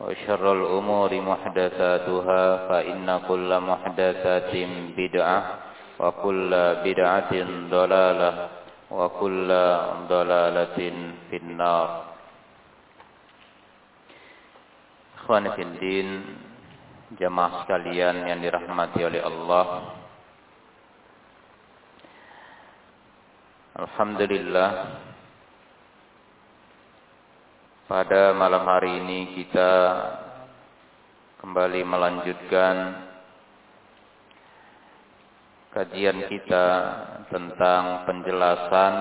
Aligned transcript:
وشر 0.00 0.44
الأمور 0.52 1.10
محدثاتها 1.20 2.42
فإن 2.68 3.06
كل 3.28 3.50
محدثات 3.60 4.52
بدعة 4.96 5.38
وكل 6.00 6.50
بدعة 6.84 7.32
ضلالة 7.70 8.30
وكل 8.90 9.48
ضلالة 10.08 10.78
في 11.30 11.36
النار 11.36 11.88
Ikhwan 15.20 15.52
Fiddin 15.54 16.08
Jamaah 17.14 17.62
sekalian 17.62 18.24
yang 18.26 18.40
dirahmati 18.42 18.98
oleh 19.04 19.22
Allah 19.22 19.66
Alhamdulillah 23.78 24.70
pada 27.85 28.33
malam 28.33 28.65
hari 28.65 28.97
ini 28.97 29.37
kita 29.37 29.71
kembali 31.37 31.85
melanjutkan 31.85 33.05
kajian 35.69 36.25
kita 36.25 36.65
tentang 37.29 38.09
penjelasan 38.09 38.93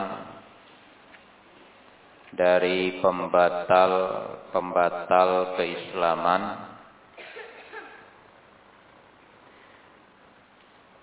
dari 2.36 3.00
pembatal-pembatal 3.00 5.56
keislaman 5.56 6.42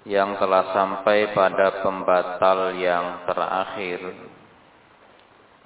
yang 0.06 0.38
telah 0.38 0.70
sampai 0.70 1.34
pada 1.34 1.82
pembatal 1.82 2.78
yang 2.78 3.26
terakhir 3.26 4.30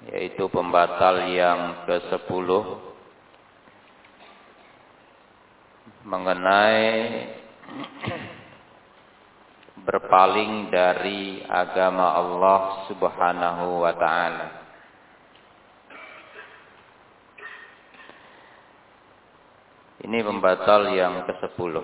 yaitu 0.06 0.46
pembatal 0.46 1.26
yang 1.26 1.82
ke-10 1.90 2.48
mengenai 6.06 6.94
berpaling 9.82 10.70
dari 10.70 11.42
agama 11.46 12.14
Allah 12.14 12.86
Subhanahu 12.86 13.82
wa 13.82 13.92
taala. 13.98 14.48
Ini 20.06 20.22
pembatal 20.22 20.94
yang 20.94 21.26
ke-10. 21.26 21.74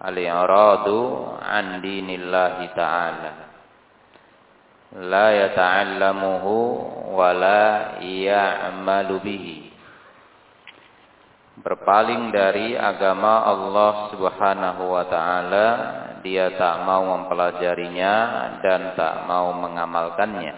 Al-i'radu 0.00 0.98
an 1.42 1.82
dinillahi 1.82 2.70
ta'ala. 2.78 3.49
La 4.90 5.30
yata'allamuhu 5.30 6.54
wa 7.14 7.30
la 7.30 7.94
ya'malu 8.02 9.16
bihi. 9.22 9.58
Berpaling 11.60 12.34
dari 12.34 12.74
agama 12.74 13.46
Allah 13.46 14.10
Subhanahu 14.10 14.82
wa 14.90 15.04
taala, 15.06 15.68
dia 16.26 16.50
tak 16.58 16.82
mau 16.88 17.06
mempelajarinya 17.06 18.14
dan 18.64 18.96
tak 18.98 19.30
mau 19.30 19.54
mengamalkannya. 19.54 20.54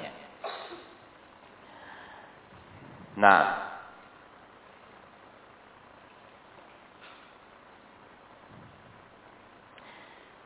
Nah, 3.21 3.63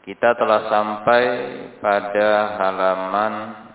Kita 0.06 0.38
telah 0.38 0.70
sampai 0.70 1.22
pada 1.82 2.54
halaman 2.62 3.66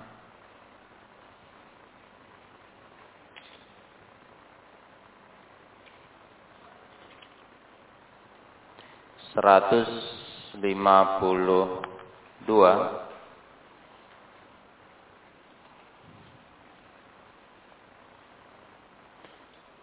seratus 9.31 9.87
lima 10.59 11.17
puluh 11.23 11.79
dua. 12.43 13.03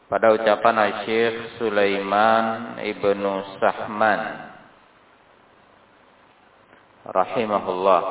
Pada 0.09 0.33
ucapan 0.33 1.05
Syekh 1.05 1.61
Sulaiman 1.61 2.81
ibnu 2.81 3.61
Sahman 3.61 4.21
rahimahullah. 7.05 8.05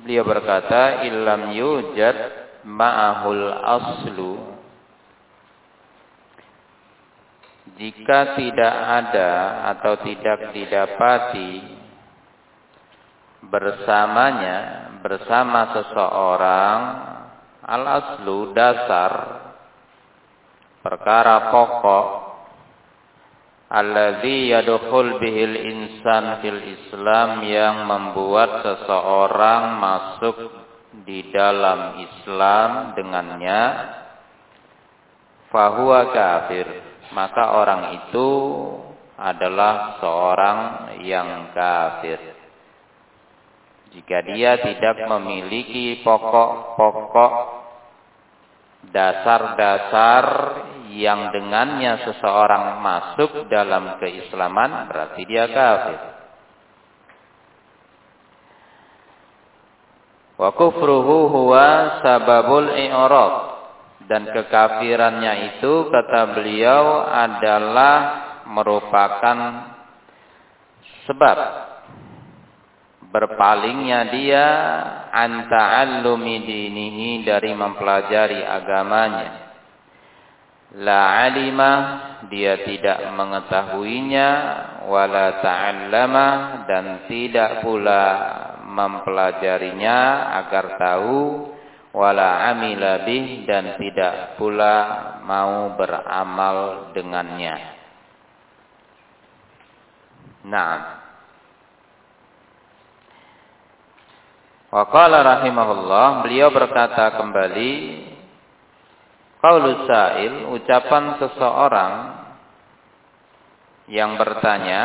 Beliau 0.00 0.24
berkata 0.24 1.04
illam 1.04 1.52
yujad 1.52 2.47
ma'ahul 2.66 3.46
aslu 3.54 4.32
jika 7.78 8.34
tidak 8.34 8.74
ada 8.74 9.30
atau 9.76 10.02
tidak 10.02 10.50
didapati 10.50 11.62
bersamanya 13.46 14.90
bersama 14.98 15.78
seseorang 15.78 16.80
al 17.62 17.84
aslu 17.86 18.50
dasar 18.50 19.12
perkara 20.82 21.54
pokok 21.54 22.06
alladzi 23.68 24.50
yadkhul 24.50 25.20
bihil 25.20 25.54
insan 25.54 26.40
fil 26.42 26.60
Islam 26.64 27.44
yang 27.44 27.84
membuat 27.86 28.64
seseorang 28.64 29.78
masuk 29.78 30.36
di 31.06 31.30
dalam 31.30 32.02
Islam 32.02 32.98
dengannya 32.98 33.62
fahuwa 35.52 36.10
kafir 36.10 36.66
maka 37.14 37.44
orang 37.54 37.82
itu 38.04 38.30
adalah 39.18 39.98
seorang 39.98 40.58
yang 41.02 41.50
kafir 41.54 42.38
jika 43.94 44.18
dia 44.30 44.60
tidak 44.60 45.08
memiliki 45.08 46.04
pokok-pokok 46.04 47.58
dasar-dasar 48.92 50.24
yang 50.94 51.34
dengannya 51.34 52.06
seseorang 52.08 52.80
masuk 52.80 53.50
dalam 53.52 54.00
keislaman 54.00 54.88
berarti 54.88 55.22
dia 55.28 55.44
kafir. 55.50 55.98
Wa 60.38 60.54
kufruhu 60.54 61.34
huwa 61.34 61.98
sababul 61.98 62.70
i'rad 62.70 63.34
dan 64.06 64.30
kekafirannya 64.30 65.58
itu 65.58 65.90
kata 65.90 66.38
beliau 66.38 67.02
adalah 67.02 67.94
merupakan 68.46 69.38
sebab 71.10 71.38
berpalingnya 73.10 74.00
dia 74.14 74.46
anta'allumi 75.10 76.46
dinihi 76.46 77.26
dari 77.26 77.52
mempelajari 77.58 78.38
agamanya. 78.38 79.50
La 80.78 81.24
alima 81.24 81.72
dia 82.28 82.60
tidak 82.62 83.00
mengetahuinya 83.16 84.28
wala 84.86 85.40
ta'allama 85.40 86.28
dan 86.68 86.84
tidak 87.08 87.64
pula 87.64 88.04
mempelajarinya 88.68 89.98
agar 90.44 90.76
tahu 90.76 91.48
wala 91.96 92.52
amila 92.52 93.08
bih 93.08 93.48
dan 93.48 93.80
tidak 93.80 94.36
pula 94.36 94.76
mau 95.24 95.72
beramal 95.74 96.92
dengannya. 96.92 97.56
Nah, 100.44 100.98
Wa 104.68 104.84
qala 104.92 105.24
rahimahullah, 105.24 106.28
beliau 106.28 106.52
berkata 106.52 107.16
kembali, 107.16 107.72
qaulus 109.40 109.88
sa'il, 109.88 110.44
ucapan 110.52 111.16
seseorang 111.16 111.92
yang 113.88 114.20
bertanya, 114.20 114.80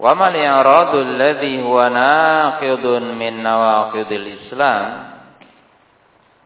Wa 0.00 0.16
mal 0.16 0.32
yaradu 0.32 1.04
alladhi 1.04 1.60
huwa 1.60 1.92
naqidun 1.92 3.20
min 3.20 3.44
nawaqidil 3.44 4.40
Islam? 4.40 5.12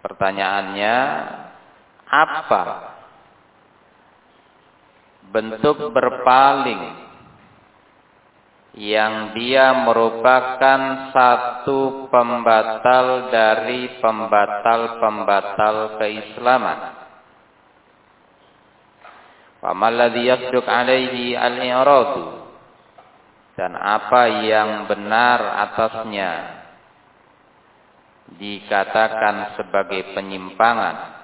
Pertanyaannya, 0.02 0.96
apa 2.10 2.62
bentuk 5.30 5.94
berpaling 5.94 6.82
yang 8.74 9.38
dia 9.38 9.86
merupakan 9.86 11.14
satu 11.14 12.10
pembatal 12.10 13.30
dari 13.30 14.02
pembatal-pembatal 14.02 16.02
keislaman. 16.02 16.78
Famalladhi 19.62 20.26
yasduk 20.26 20.66
alaihi 20.66 21.38
al-i'radu. 21.38 22.43
Dan 23.54 23.78
apa 23.78 24.22
yang 24.42 24.90
benar 24.90 25.38
atasnya 25.70 26.32
dikatakan 28.34 29.54
sebagai 29.54 30.10
penyimpangan. 30.16 31.14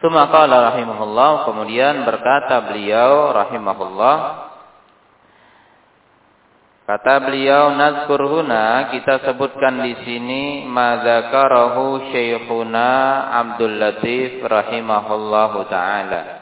Sumaqala 0.00 0.72
rahimahullah, 0.72 1.48
kemudian 1.48 2.04
berkata 2.08 2.68
beliau 2.68 3.32
rahimahullah, 3.36 4.16
Kata 6.90 7.22
beliau 7.22 7.70
nazkur 7.78 8.18
huna 8.18 8.90
kita 8.90 9.22
sebutkan 9.22 9.78
di 9.78 9.94
sini 10.02 10.66
madzakarahu 10.66 12.10
Syekhuna 12.10 12.90
Abdul 13.30 13.78
Latif 13.78 14.42
rahimahullahu 14.42 15.70
taala. 15.70 16.39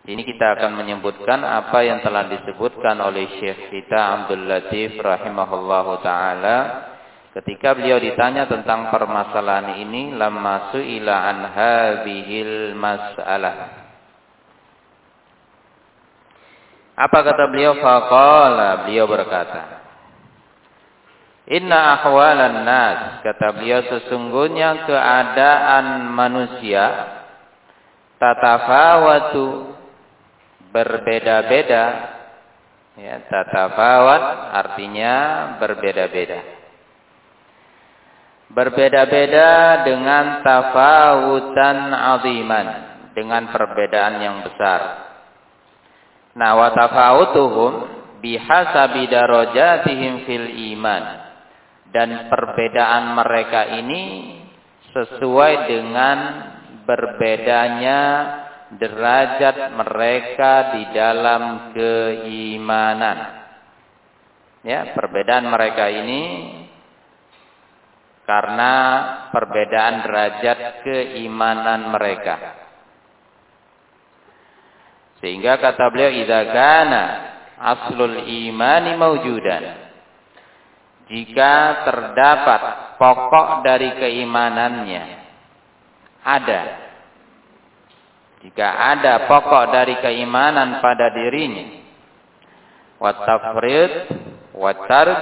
Ini 0.00 0.22
kita 0.24 0.56
akan 0.56 0.80
menyebutkan 0.80 1.44
apa 1.44 1.84
yang 1.84 2.00
telah 2.00 2.24
disebutkan 2.32 2.96
oleh 3.04 3.36
Syekh 3.36 3.68
kita 3.68 4.00
Abdul 4.00 4.48
Latif 4.48 4.96
rahimahullahu 4.96 6.00
taala 6.00 6.88
ketika 7.36 7.76
beliau 7.76 8.00
ditanya 8.00 8.48
tentang 8.48 8.88
permasalahan 8.88 9.76
ini 9.76 10.16
lamma 10.16 10.72
su'ila 10.72 11.14
an 11.14 11.38
hadhil 11.52 12.72
mas'alah. 12.80 13.56
Apa 16.96 17.18
kata 17.20 17.44
beliau? 17.52 17.76
Faqala, 17.80 18.88
beliau 18.88 19.04
berkata. 19.04 19.80
Inna 21.48 22.00
ahwalan 22.00 22.62
nas, 22.64 22.98
kata 23.24 23.56
beliau 23.56 23.84
sesungguhnya 23.84 24.84
keadaan 24.84 26.12
manusia 26.12 26.84
tatafawatu 28.20 29.79
berbeda-beda. 30.70 31.84
Ya, 32.98 33.16
tatafawat 33.26 34.22
artinya 34.54 35.14
berbeda-beda. 35.62 36.40
Berbeda-beda 38.50 39.48
dengan 39.86 40.42
tafawutan 40.42 41.94
aziman, 41.94 42.68
dengan 43.14 43.46
perbedaan 43.54 44.14
yang 44.18 44.36
besar. 44.42 44.80
Nah, 46.34 46.58
wa 46.58 46.68
tafawutuhum 46.74 47.72
bihasabi 48.18 49.06
darajatihim 49.06 50.26
fil 50.26 50.48
iman. 50.74 51.30
Dan 51.90 52.30
perbedaan 52.30 53.18
mereka 53.18 53.66
ini 53.82 54.02
sesuai 54.94 55.54
dengan 55.66 56.18
berbedanya 56.86 58.00
derajat 58.78 59.74
mereka 59.74 60.52
di 60.78 60.82
dalam 60.94 61.74
keimanan. 61.74 63.18
Ya, 64.60 64.92
perbedaan 64.92 65.48
mereka 65.48 65.88
ini 65.88 66.22
karena 68.28 68.72
perbedaan 69.34 70.06
derajat 70.06 70.86
keimanan 70.86 71.90
mereka. 71.90 72.36
Sehingga 75.18 75.58
kata 75.58 75.84
beliau 75.90 76.12
idza 76.14 76.40
kana 76.52 77.04
aslul 77.58 78.24
imani 78.24 78.94
maujudan. 78.96 79.64
Jika 81.10 81.84
terdapat 81.90 82.62
pokok 83.02 83.66
dari 83.66 83.98
keimanannya 83.98 85.04
ada. 86.22 86.89
Jika 88.40 88.96
ada 88.96 89.28
pokok 89.28 89.68
dari 89.68 90.00
keimanan 90.00 90.80
pada 90.80 91.12
dirinya 91.12 91.76
wa 92.96 93.12
tafrid 93.20 93.92
wa 94.56 94.72
tarj 94.88 95.20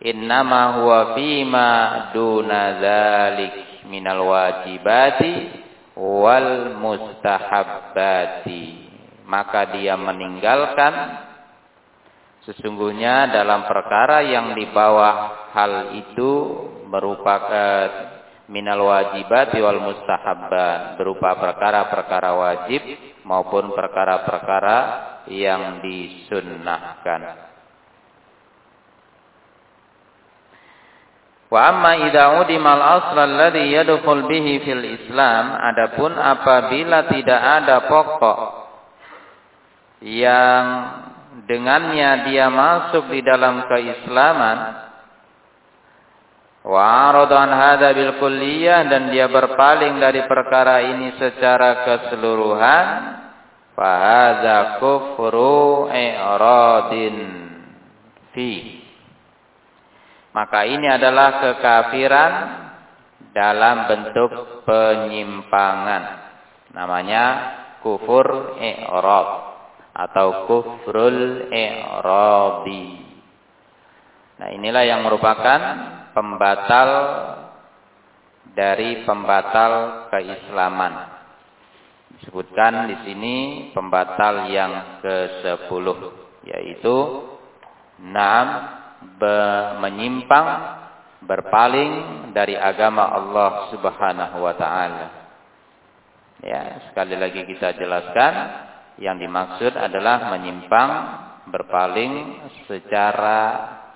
innama 0.00 0.80
huwa 0.80 1.00
fima 1.16 1.68
duna 2.16 2.80
dzalik 2.80 3.84
minal 3.92 4.24
wajibati 4.24 5.32
wal 6.00 6.80
mustahabbati. 6.80 8.88
Maka 9.28 9.76
dia 9.76 10.00
meninggalkan 10.00 10.94
sesungguhnya 12.48 13.28
dalam 13.30 13.68
perkara 13.68 14.24
yang 14.24 14.56
di 14.56 14.64
bawah 14.72 15.52
hal 15.54 15.94
itu 15.94 16.32
merupakan 16.88 18.19
minal 18.50 18.82
wajibat 18.82 19.54
wal 19.62 19.78
mustahabbat 19.78 20.98
berupa 20.98 21.38
perkara-perkara 21.38 22.30
wajib 22.34 22.82
maupun 23.22 23.70
perkara-perkara 23.70 24.78
yang 25.30 25.78
disunnahkan. 25.78 27.50
Wa 31.50 31.60
amma 31.66 32.06
idza 32.06 32.42
udimal 32.42 32.82
asl 32.82 33.16
alladhi 33.18 33.74
yadkhul 33.74 34.26
bihi 34.26 34.62
fil 34.66 34.86
Islam 34.86 35.54
adapun 35.54 36.14
apabila 36.14 37.10
tidak 37.10 37.40
ada 37.42 37.90
pokok 37.90 38.38
yang 40.06 40.64
dengannya 41.50 42.30
dia 42.30 42.46
masuk 42.50 43.10
di 43.10 43.22
dalam 43.26 43.66
keislaman 43.66 44.89
wa 46.60 46.82
aradan 47.08 47.50
hada 47.50 47.96
bil 47.96 48.20
kulliyah 48.20 48.84
dan 48.88 49.08
dia 49.08 49.28
berpaling 49.28 49.96
dari 49.96 50.24
perkara 50.28 50.84
ini 50.84 51.16
secara 51.16 51.84
keseluruhan. 51.88 52.86
Fa 53.72 53.90
hadza 53.96 54.58
kufru 54.76 55.88
i'radin 55.88 57.16
fi. 58.36 58.80
Maka 60.30 60.68
ini 60.68 60.86
adalah 60.86 61.42
kekafiran 61.42 62.32
dalam 63.34 63.90
bentuk 63.90 64.62
penyimpangan. 64.68 66.02
Namanya 66.70 67.24
kufur 67.82 68.58
i'rad 68.60 69.28
atau 69.90 70.46
kufrul 70.46 71.50
i'rabi. 71.50 72.84
Nah, 74.38 74.48
inilah 74.54 74.84
yang 74.86 75.04
merupakan 75.04 75.60
pembatal 76.12 76.90
dari 78.54 79.06
pembatal 79.06 80.06
keislaman. 80.10 80.94
Disebutkan 82.20 82.90
di 82.90 82.96
sini 83.06 83.36
pembatal 83.72 84.50
yang 84.50 85.00
ke-10 85.00 85.86
yaitu 86.44 86.96
enam 88.00 88.46
menyimpang 89.80 90.48
berpaling 91.24 91.92
dari 92.32 92.56
agama 92.56 93.04
Allah 93.12 93.72
Subhanahu 93.72 94.36
wa 94.40 94.54
taala. 94.56 95.08
Ya, 96.40 96.88
sekali 96.88 97.20
lagi 97.20 97.44
kita 97.44 97.76
jelaskan 97.76 98.32
yang 98.96 99.20
dimaksud 99.20 99.76
adalah 99.76 100.32
menyimpang 100.32 100.90
berpaling 101.52 102.12
secara 102.64 103.40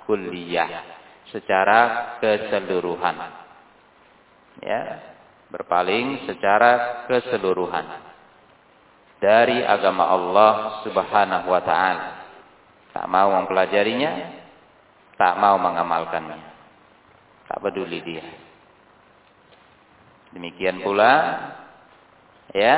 kuliah, 0.04 0.94
secara 1.35 2.14
keseluruhan. 2.23 3.43
Ya, 4.62 5.03
berpaling 5.50 6.31
secara 6.31 7.03
keseluruhan 7.11 7.85
dari 9.19 9.67
agama 9.67 10.07
Allah 10.07 10.85
Subhanahu 10.87 11.50
wa 11.50 11.62
taala. 11.67 12.23
Tak 12.95 13.11
mau 13.11 13.35
mempelajarinya, 13.43 14.12
tak 15.19 15.35
mau 15.43 15.59
mengamalkannya. 15.59 16.38
Tak 17.50 17.59
peduli 17.59 17.99
dia. 17.99 18.25
Demikian 20.31 20.83
pula 20.83 21.12
ya 22.55 22.76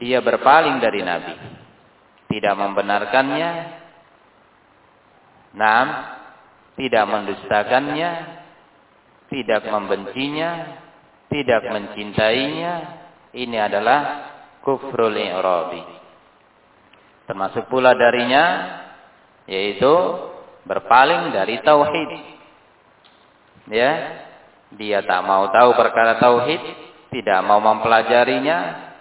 dia 0.00 0.24
berpaling 0.24 0.80
dari 0.80 1.04
nabi. 1.04 1.36
Tidak 2.32 2.54
membenarkannya. 2.56 3.50
Nam, 5.50 5.86
tidak 6.74 7.04
mendustakannya, 7.06 8.10
tidak 9.30 9.62
membencinya, 9.70 10.50
tidak 11.30 11.62
mencintainya. 11.70 12.74
Ini 13.30 13.56
adalah 13.62 14.00
kufrul 14.66 15.14
i'rabi. 15.14 15.82
Termasuk 17.30 17.70
pula 17.70 17.94
darinya 17.94 18.44
yaitu 19.46 19.94
berpaling 20.66 21.30
dari 21.34 21.62
tauhid. 21.62 22.10
Ya, 23.70 23.92
dia 24.74 24.98
tak 25.06 25.22
mau 25.26 25.50
tahu 25.50 25.78
perkara 25.78 26.18
tauhid, 26.18 26.62
tidak 27.10 27.38
mau 27.46 27.62
mempelajarinya 27.62 28.58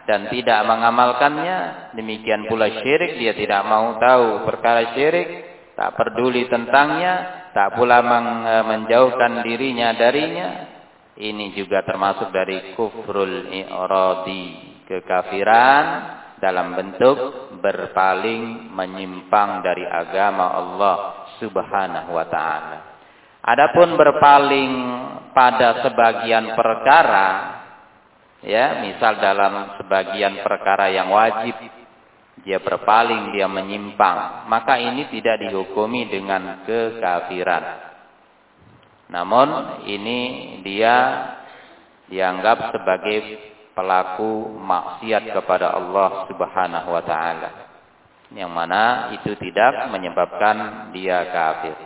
dan 0.09 0.29
tidak 0.33 0.65
mengamalkannya. 0.65 1.93
Demikian 1.93 2.49
pula 2.49 2.69
syirik, 2.81 3.17
dia 3.21 3.33
tidak 3.37 3.61
mau 3.65 3.97
tahu 4.01 4.45
perkara 4.45 4.93
syirik, 4.97 5.29
tak 5.77 5.93
peduli 5.97 6.49
tentangnya, 6.49 7.38
tak 7.53 7.75
pula 7.77 8.01
menjauhkan 8.65 9.41
dirinya 9.43 9.93
darinya. 9.95 10.49
Ini 11.19 11.51
juga 11.51 11.83
termasuk 11.83 12.31
dari 12.31 12.73
kufrul 12.79 13.51
i'radi, 13.51 14.45
kekafiran 14.87 15.83
dalam 16.39 16.71
bentuk 16.71 17.51
berpaling 17.59 18.71
menyimpang 18.71 19.59
dari 19.59 19.83
agama 19.83 20.55
Allah 20.55 20.97
Subhanahu 21.43 22.15
wa 22.15 22.25
taala. 22.31 22.77
Adapun 23.43 23.99
berpaling 23.99 24.71
pada 25.35 25.83
sebagian 25.83 26.55
perkara 26.55 27.29
ya, 28.43 28.79
misal 28.83 29.19
dalam 29.19 29.75
sebagian 29.83 30.39
perkara 30.39 30.87
yang 30.87 31.11
wajib 31.11 31.55
dia 32.43 32.59
berpaling, 32.63 33.35
dia 33.35 33.47
menyimpang, 33.49 34.47
maka 34.47 34.79
ini 34.79 35.11
tidak 35.11 35.43
dihukumi 35.43 36.07
dengan 36.07 36.63
kekafiran. 36.63 37.89
Namun 39.09 39.81
ini 39.89 40.19
dia 40.61 40.95
dianggap 42.09 42.73
sebagai 42.73 43.17
pelaku 43.73 44.59
maksiat 44.59 45.33
kepada 45.33 45.73
Allah 45.73 46.29
Subhanahu 46.29 46.89
wa 46.93 47.03
taala. 47.03 47.49
Yang 48.29 48.51
mana 48.53 48.83
itu 49.17 49.33
tidak 49.41 49.89
menyebabkan 49.89 50.89
dia 50.93 51.25
kafir. 51.33 51.77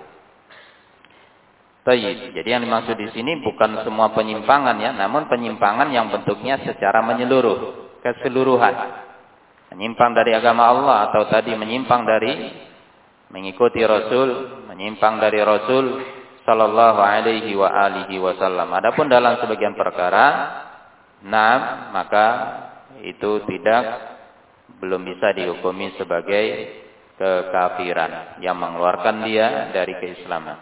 Baik, 1.84 2.32
jadi 2.32 2.48
yang 2.56 2.64
dimaksud 2.64 2.96
di 2.96 3.12
sini 3.12 3.44
bukan 3.44 3.84
semua 3.84 4.16
penyimpangan 4.16 4.80
ya, 4.80 4.96
namun 4.96 5.28
penyimpangan 5.28 5.92
yang 5.92 6.08
bentuknya 6.08 6.56
secara 6.64 7.04
menyeluruh, 7.04 7.92
keseluruhan. 8.00 9.03
Menyimpang 9.74 10.14
dari 10.14 10.38
agama 10.38 10.70
Allah 10.70 11.10
atau 11.10 11.26
tadi 11.34 11.58
menyimpang 11.58 12.06
dari 12.06 12.30
mengikuti 13.34 13.82
Rasul, 13.82 14.62
menyimpang 14.70 15.18
dari 15.18 15.42
Rasul 15.42 15.98
sallallahu 16.46 17.02
alaihi 17.02 17.58
wa 17.58 17.74
alihi 17.74 18.22
wasallam. 18.22 18.70
Adapun 18.70 19.10
dalam 19.10 19.42
sebagian 19.42 19.74
perkara, 19.74 20.26
nah 21.26 21.90
maka 21.90 22.28
itu 23.02 23.42
tidak 23.50 24.14
belum 24.78 25.02
bisa 25.10 25.34
dihukumi 25.34 25.98
sebagai 25.98 26.46
kekafiran 27.18 28.38
yang 28.46 28.54
mengeluarkan 28.62 29.26
dia 29.26 29.74
dari 29.74 29.98
keislaman. 29.98 30.60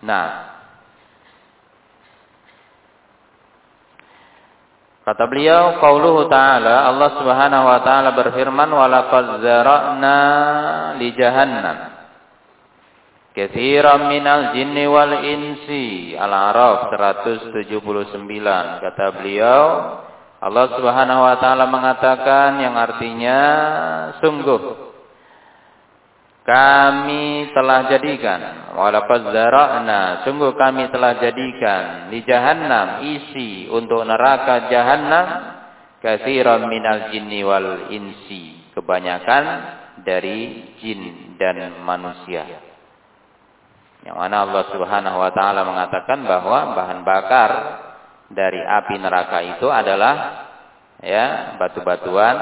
Nah, 0.00 0.57
kata 5.08 5.24
beliau 5.24 5.80
qauluhu 5.80 6.28
ta'ala 6.28 6.92
Allah 6.92 7.10
Subhanahu 7.16 7.64
wa 7.64 7.80
taala 7.80 8.12
berfirman 8.12 8.68
walaqad 8.68 9.40
zara'na 9.40 10.18
li 11.00 11.08
jahannam 11.16 11.98
Kathiran 13.38 14.10
minal 14.10 14.50
jinni 14.50 14.82
wal 14.90 15.22
insi. 15.22 16.10
Al-Araf 16.18 16.90
179. 16.90 18.18
Kata 18.82 19.14
beliau, 19.14 19.62
Allah 20.42 20.66
Subhanahu 20.74 21.22
wa 21.22 21.38
taala 21.38 21.70
mengatakan 21.70 22.58
yang 22.58 22.74
artinya 22.74 23.40
sungguh 24.18 24.87
kami 26.48 27.52
telah 27.52 27.92
jadikan 27.92 28.72
walaqad 28.72 29.28
zara'na 29.36 30.24
sungguh 30.24 30.56
kami 30.56 30.88
telah 30.88 31.20
jadikan 31.20 32.08
di 32.08 32.24
jahannam 32.24 33.04
isi 33.04 33.68
untuk 33.68 34.00
neraka 34.08 34.72
jahannam 34.72 35.26
katsiran 36.00 36.64
minal 36.72 37.12
jinni 37.12 37.44
wal 37.44 37.92
insi 37.92 38.72
kebanyakan 38.72 39.44
dari 40.08 40.72
jin 40.80 41.36
dan 41.36 41.84
manusia 41.84 42.48
yang 44.08 44.16
mana 44.16 44.48
Allah 44.48 44.64
Subhanahu 44.72 45.18
wa 45.20 45.30
taala 45.36 45.68
mengatakan 45.68 46.24
bahwa 46.24 46.72
bahan 46.72 47.04
bakar 47.04 47.50
dari 48.32 48.64
api 48.64 48.96
neraka 48.96 49.44
itu 49.44 49.68
adalah 49.68 50.48
ya 51.04 51.56
batu-batuan 51.60 52.36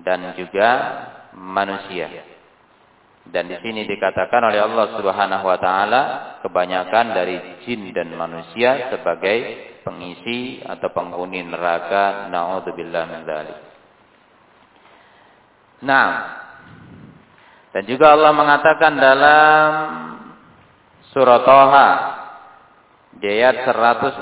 dan 0.00 0.32
juga 0.36 0.70
manusia. 1.36 2.35
Dan 3.26 3.50
di 3.50 3.58
sini 3.58 3.82
dikatakan 3.84 4.42
oleh 4.48 4.60
Allah 4.62 4.86
Subhanahu 4.96 5.44
wa 5.44 5.58
taala 5.58 6.02
kebanyakan 6.46 7.06
dari 7.10 7.36
jin 7.66 7.90
dan 7.90 8.14
manusia 8.14 8.90
sebagai 8.94 9.38
pengisi 9.82 10.62
atau 10.62 10.88
penghuni 10.94 11.42
neraka. 11.42 12.30
Nauzubillah 12.30 13.02
min 13.10 13.20
dzalik. 13.26 13.58
Nah, 15.84 16.10
dan 17.76 17.84
juga 17.84 18.16
Allah 18.16 18.32
mengatakan 18.32 18.92
dalam 18.96 19.70
Surah 21.12 21.40
Toha 21.44 21.88
di 23.16 23.28
ayat 23.28 23.64
134 23.64 24.20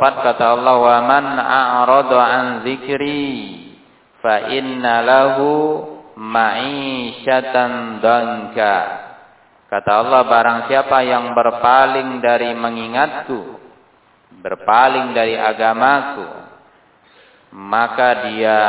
kata 0.00 0.44
Allah 0.56 0.76
wa 0.80 0.98
man 1.04 1.24
a'rada 1.36 2.20
an 2.20 2.44
zikri 2.64 3.28
fa 4.24 4.48
inna 4.48 5.04
lahu 5.04 5.48
ma'isyatan 6.20 8.04
danka 8.04 8.76
kata 9.72 9.92
Allah 10.04 10.22
barang 10.28 10.60
siapa 10.68 11.00
yang 11.00 11.32
berpaling 11.32 12.20
dari 12.20 12.52
mengingatku 12.52 13.56
berpaling 14.44 15.16
dari 15.16 15.40
agamaku 15.40 16.28
maka 17.56 18.28
dia 18.28 18.60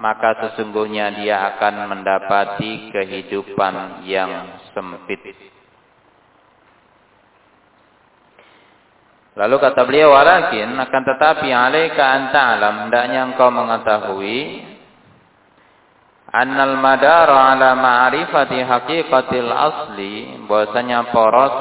maka 0.00 0.30
sesungguhnya 0.48 1.20
dia 1.20 1.36
akan 1.54 1.92
mendapati 1.92 2.88
kehidupan 2.88 4.06
yang 4.08 4.62
sempit. 4.72 5.20
Lalu 9.36 9.56
kata 9.60 9.82
beliau 9.86 10.16
walakin 10.16 10.74
akan 10.74 11.02
tetapi 11.06 11.48
alaika 11.52 12.02
an 12.02 12.22
ta'lam 12.34 12.74
hendaknya 12.86 13.30
engkau 13.30 13.48
mengetahui 13.52 14.69
annal 16.30 16.78
madara 16.78 17.54
ala 17.54 17.74
ma'rifati 17.74 18.58
haqiqatil 18.62 19.50
asli 19.50 20.14
bahwasanya 20.46 21.10
poros 21.10 21.54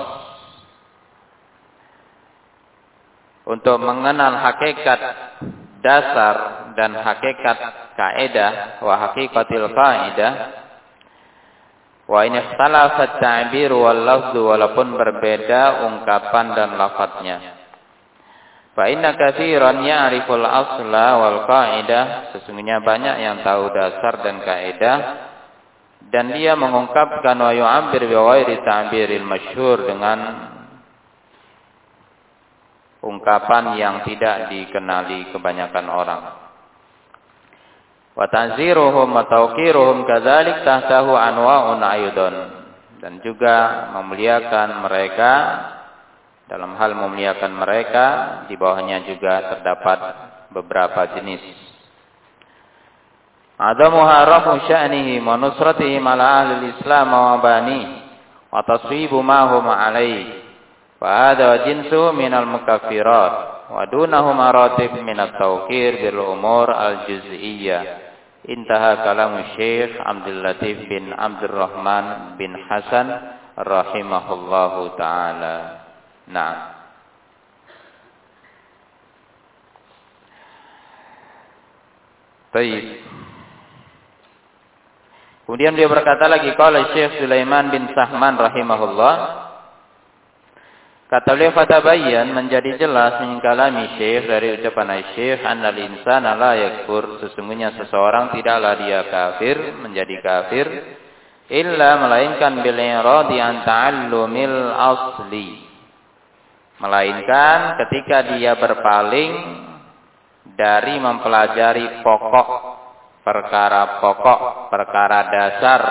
untuk 3.49 3.81
mengenal 3.81 4.37
hakikat 4.39 5.01
dasar 5.81 6.35
dan 6.77 6.93
hakikat 6.93 7.57
kaidah 7.97 8.81
wa 8.85 8.93
haqiqatil 9.09 9.67
qaidah 9.73 10.33
Wa 12.09 12.25
in 12.25 12.33
ikhtalafat 12.33 13.21
ta'bir 13.21 13.69
wal 13.69 14.01
lafzu 14.01 14.41
walaupun 14.41 14.97
berbeda 14.97 15.85
ungkapan 15.85 16.57
dan 16.57 16.73
lafadznya. 16.73 17.58
Fa 18.79 18.87
inna 18.87 19.11
katsiran 19.11 19.83
ya'riful 19.83 20.39
asla 20.39 21.19
wal 21.19 21.43
qa'idah, 21.43 22.31
sesungguhnya 22.31 22.79
banyak 22.79 23.15
yang 23.19 23.43
tahu 23.43 23.67
dasar 23.75 24.23
dan 24.23 24.39
kaidah 24.39 24.99
dan 26.07 26.31
dia 26.31 26.55
mengungkapkan 26.55 27.35
wa 27.35 27.51
yu'abbir 27.51 28.07
bi 28.07 28.15
ghairi 28.15 28.55
ta'biril 28.63 29.27
masyhur 29.27 29.83
dengan 29.83 30.19
ungkapan 33.03 33.75
yang 33.75 34.07
tidak 34.07 34.47
dikenali 34.47 35.27
kebanyakan 35.35 35.85
orang. 35.91 36.23
Wa 38.15 38.31
tanziruhum 38.31 39.11
wa 39.11 39.27
tawqiruhum 39.27 40.07
kadzalik 40.07 40.63
tahtahu 40.63 41.19
anwa'un 41.19 41.83
aydon. 41.83 42.35
Dan 43.03 43.19
juga 43.19 43.91
memuliakan 43.99 44.87
mereka 44.87 45.31
dalam 46.49 46.73
hal 46.81 46.97
memuliakan 46.97 47.53
mereka 47.53 48.05
di 48.49 48.57
bawahnya 48.57 49.05
juga 49.05 49.53
terdapat 49.53 49.99
beberapa 50.49 51.13
jenis. 51.13 51.45
Adamu 53.59 54.01
harafu 54.01 54.65
sya'nihi 54.65 55.21
wa 55.21 55.37
nusratihim 55.37 56.01
ala 56.01 56.25
ahli 56.41 56.73
islam 56.73 57.11
wa 57.13 57.37
bani 57.37 57.81
wa 58.49 58.65
taswibu 58.65 59.21
ma 59.21 59.45
hum 59.53 59.69
alaihi. 59.69 60.41
Wa 60.97 61.31
hadha 61.31 61.69
jinsu 61.69 62.17
minal 62.17 62.49
mukaffirat 62.49 63.69
wa 63.69 63.85
dunahu 63.85 64.33
maratib 64.33 64.97
minat 65.05 65.37
tawqir 65.37 66.01
bil 66.01 66.17
umur 66.33 66.73
al-juz'iyyah. 66.73 68.09
Intaha 68.49 69.05
kalam 69.05 69.53
Syekh 69.53 70.01
Abdul 70.01 70.41
Latif 70.41 70.81
bin 70.89 71.13
Abdul 71.13 71.53
Rahman 71.53 72.39
bin 72.41 72.55
Hasan 72.57 73.37
rahimahullahu 73.59 74.95
taala. 74.97 75.78
Nah. 76.29 76.77
Baik. 82.49 82.85
Kemudian 85.45 85.73
dia 85.73 85.89
berkata 85.89 86.29
lagi 86.29 86.53
kalau 86.53 86.93
Syekh 86.93 87.21
Sulaiman 87.21 87.73
bin 87.73 87.89
Sahman 87.97 88.37
rahimahullah 88.37 89.13
Kata 91.09 91.33
beliau 91.33 91.57
fatabayyan 91.57 92.37
menjadi 92.37 92.77
jelas 92.77 93.17
min 93.25 93.41
kalami 93.41 93.97
syekh 93.97 94.29
dari 94.29 94.61
ucapan 94.61 95.01
syekh 95.17 95.41
annal 95.41 95.73
insana 95.73 96.37
la 96.37 96.53
yakfur 96.53 97.17
sesungguhnya 97.25 97.73
seseorang 97.81 98.29
tidaklah 98.37 98.77
dia 98.77 99.01
kafir 99.09 99.57
menjadi 99.81 100.21
kafir 100.21 100.69
illa 101.49 101.97
melainkan 101.97 102.61
bil 102.61 102.77
iradi 102.77 103.41
an 103.41 103.65
ta'allumil 103.65 104.69
asli 104.69 105.68
melainkan 106.79 107.79
ketika 107.85 108.35
dia 108.35 108.55
berpaling 108.55 109.31
dari 110.55 110.95
mempelajari 110.99 112.03
pokok 112.03 112.49
perkara 113.23 114.01
pokok 114.01 114.71
perkara 114.71 115.19
dasar 115.27 115.81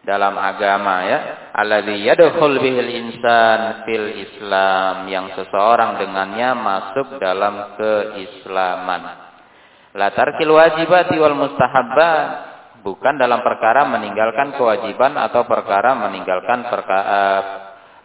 dalam 0.00 0.34
agama 0.40 1.04
ya. 1.04 1.18
Alladzi 1.52 2.00
yadkhul 2.00 2.56
bihil 2.60 2.90
insan 2.90 3.84
fil 3.84 4.08
islam 4.24 5.06
yang 5.12 5.32
seseorang 5.36 6.00
dengannya 6.00 6.50
masuk 6.56 7.20
dalam 7.20 7.76
keislaman. 7.76 9.02
La 9.96 10.08
tarkil 10.14 10.48
wajibati 10.48 11.18
wal 11.18 11.36
mustahabbat 11.36 12.26
bukan 12.80 13.14
dalam 13.20 13.44
perkara 13.44 13.84
meninggalkan 13.84 14.56
kewajiban 14.56 15.18
atau 15.18 15.44
perkara 15.44 15.98
meninggalkan 15.98 16.64
perkara 16.70 17.04
eh, 17.04 17.42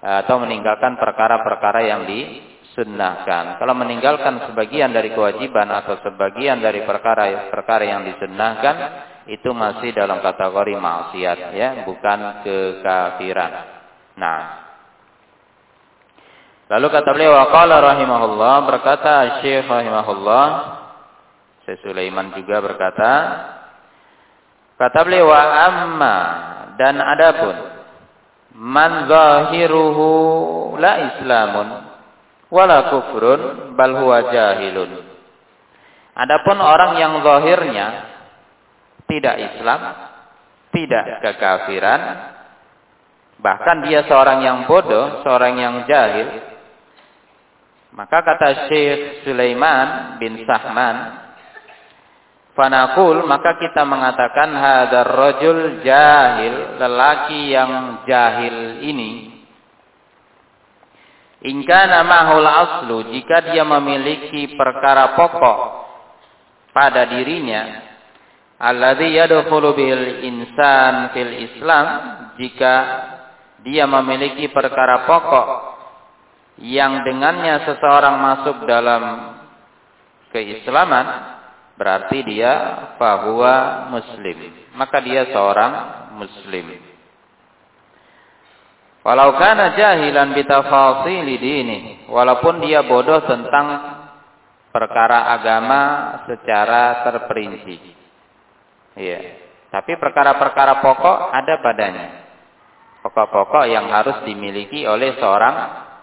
atau 0.05 0.37
meninggalkan 0.37 1.01
perkara-perkara 1.01 1.81
yang 1.81 2.05
disunnahkan 2.05 3.57
kalau 3.57 3.73
meninggalkan 3.73 4.45
sebagian 4.45 4.93
dari 4.93 5.09
kewajiban 5.17 5.65
atau 5.73 5.97
sebagian 6.05 6.61
dari 6.61 6.85
perkara-perkara 6.85 7.83
yang 7.89 8.05
disunnahkan 8.05 8.75
itu 9.25 9.49
masih 9.49 9.89
dalam 9.97 10.21
kategori 10.21 10.77
maksiat 10.77 11.39
ya, 11.57 11.69
bukan 11.81 12.45
kekafiran. 12.45 13.51
Nah. 14.21 14.41
Lalu 16.65 16.87
kata 16.89 17.09
beliau 17.13 17.33
waqala 17.33 17.77
rahimahullah 17.77 18.55
berkata 18.65 19.41
Syekh 19.41 19.69
rahimahullah 19.69 20.45
Syekh 21.61 21.77
Sulaiman 21.85 22.33
juga 22.33 22.57
berkata 22.57 23.11
kata 24.73 24.99
beliau 25.05 25.29
amma 25.29 26.17
dan 26.73 26.97
adapun 26.97 27.74
man 28.55 29.11
zahiruhu 29.11 30.07
la 30.79 30.93
islamun 31.11 31.67
wala 32.49 32.77
kufrun 32.91 33.75
bal 33.75 33.93
huwa 33.99 34.31
jahilun 34.31 35.15
Adapun 36.15 36.63
orang 36.63 36.95
yang 36.95 37.19
zahirnya 37.19 37.87
tidak 39.03 39.35
Islam, 39.35 39.81
tidak 40.71 41.05
kekafiran, 41.19 42.01
bahkan 43.43 43.83
dia 43.83 44.07
seorang 44.07 44.39
yang 44.39 44.57
bodoh, 44.63 45.21
seorang 45.27 45.59
yang 45.59 45.75
jahil. 45.83 46.55
Maka 47.95 48.23
kata 48.23 48.71
Syekh 48.71 49.27
Sulaiman 49.27 50.15
bin 50.19 50.39
Sahman, 50.47 51.24
Fanakul 52.55 53.27
maka 53.27 53.59
kita 53.59 53.83
mengatakan 53.83 54.55
hadar 54.55 55.11
rojul 55.11 55.83
jahil, 55.83 56.79
lelaki 56.79 57.51
yang 57.51 57.71
jahil 58.07 58.79
ini. 58.79 59.35
Ingkana 61.43 62.01
mahul 62.07 62.47
aslu, 62.47 62.97
jika 63.11 63.51
dia 63.51 63.67
memiliki 63.67 64.55
perkara 64.55 65.19
pokok 65.19 65.59
pada 66.71 67.11
dirinya, 67.11 67.83
alladhi 68.55 69.19
yadkhulu 69.19 69.75
bil 69.75 70.23
insan 70.23 71.11
fil 71.11 71.35
Islam 71.35 71.85
jika 72.39 72.73
dia 73.67 73.83
memiliki 73.83 74.47
perkara 74.47 75.03
pokok 75.03 75.47
yang 76.63 77.03
dengannya 77.03 77.67
seseorang 77.67 78.15
masuk 78.15 78.63
dalam 78.63 79.03
keislaman 80.31 81.34
berarti 81.75 82.23
dia 82.23 82.53
bahwa 82.95 83.87
muslim 83.91 84.37
maka 84.79 84.97
dia 85.03 85.27
seorang 85.29 85.73
muslim 86.15 86.79
walau 89.03 89.35
kana 89.35 89.75
jahilan 89.75 90.31
bitafasili 90.31 91.35
dini 91.35 91.79
walaupun 92.07 92.63
dia 92.63 92.83
bodoh 92.87 93.23
tentang 93.27 93.67
perkara 94.71 95.35
agama 95.35 95.81
secara 96.27 97.03
terperinci 97.07 98.05
Iya. 98.95 99.19
Tapi 99.69 99.99
perkara-perkara 99.99 100.79
pokok 100.79 101.17
ada 101.35 101.53
padanya. 101.59 102.07
Pokok-pokok 103.03 103.67
yang 103.69 103.91
harus 103.91 104.23
dimiliki 104.23 104.87
oleh 104.87 105.19
seorang 105.19 105.55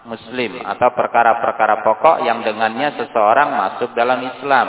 muslim 0.07 0.61
atau 0.61 0.93
perkara-perkara 0.93 1.81
pokok 1.83 2.23
yang 2.23 2.45
dengannya 2.45 2.95
seseorang 3.01 3.49
masuk 3.57 3.91
dalam 3.97 4.23
Islam. 4.23 4.67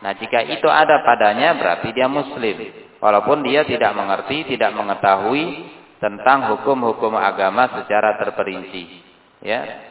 Nah, 0.00 0.12
jika 0.16 0.40
itu 0.48 0.64
ada 0.64 1.04
padanya 1.04 1.56
berarti 1.60 1.92
dia 1.92 2.08
muslim. 2.08 2.56
Walaupun 3.00 3.44
dia 3.44 3.64
tidak 3.64 3.92
mengerti, 3.96 4.48
tidak 4.48 4.72
mengetahui 4.76 5.44
tentang 6.00 6.52
hukum-hukum 6.56 7.16
agama 7.16 7.68
secara 7.80 8.16
terperinci. 8.16 9.08
Ya, 9.40 9.90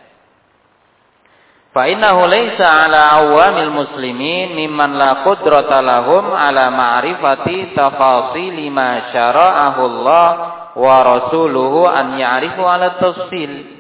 Fa 1.69 1.85
ala 1.85 3.01
awamil 3.21 3.69
muslimin 3.69 4.57
mimman 4.57 4.97
la 4.97 5.21
qudrata 5.21 5.85
lahum 5.85 6.33
ala 6.33 6.73
ma'rifati 6.73 7.77
tafasili 7.77 8.73
ma 8.73 9.13
syara'ahu 9.13 9.81
Allah 9.85 10.27
wa 10.73 10.95
rasuluhu 11.05 11.85
an 11.85 12.17
ya'rifu 12.17 12.65
ala 12.65 12.97
tafsil. 12.97 13.77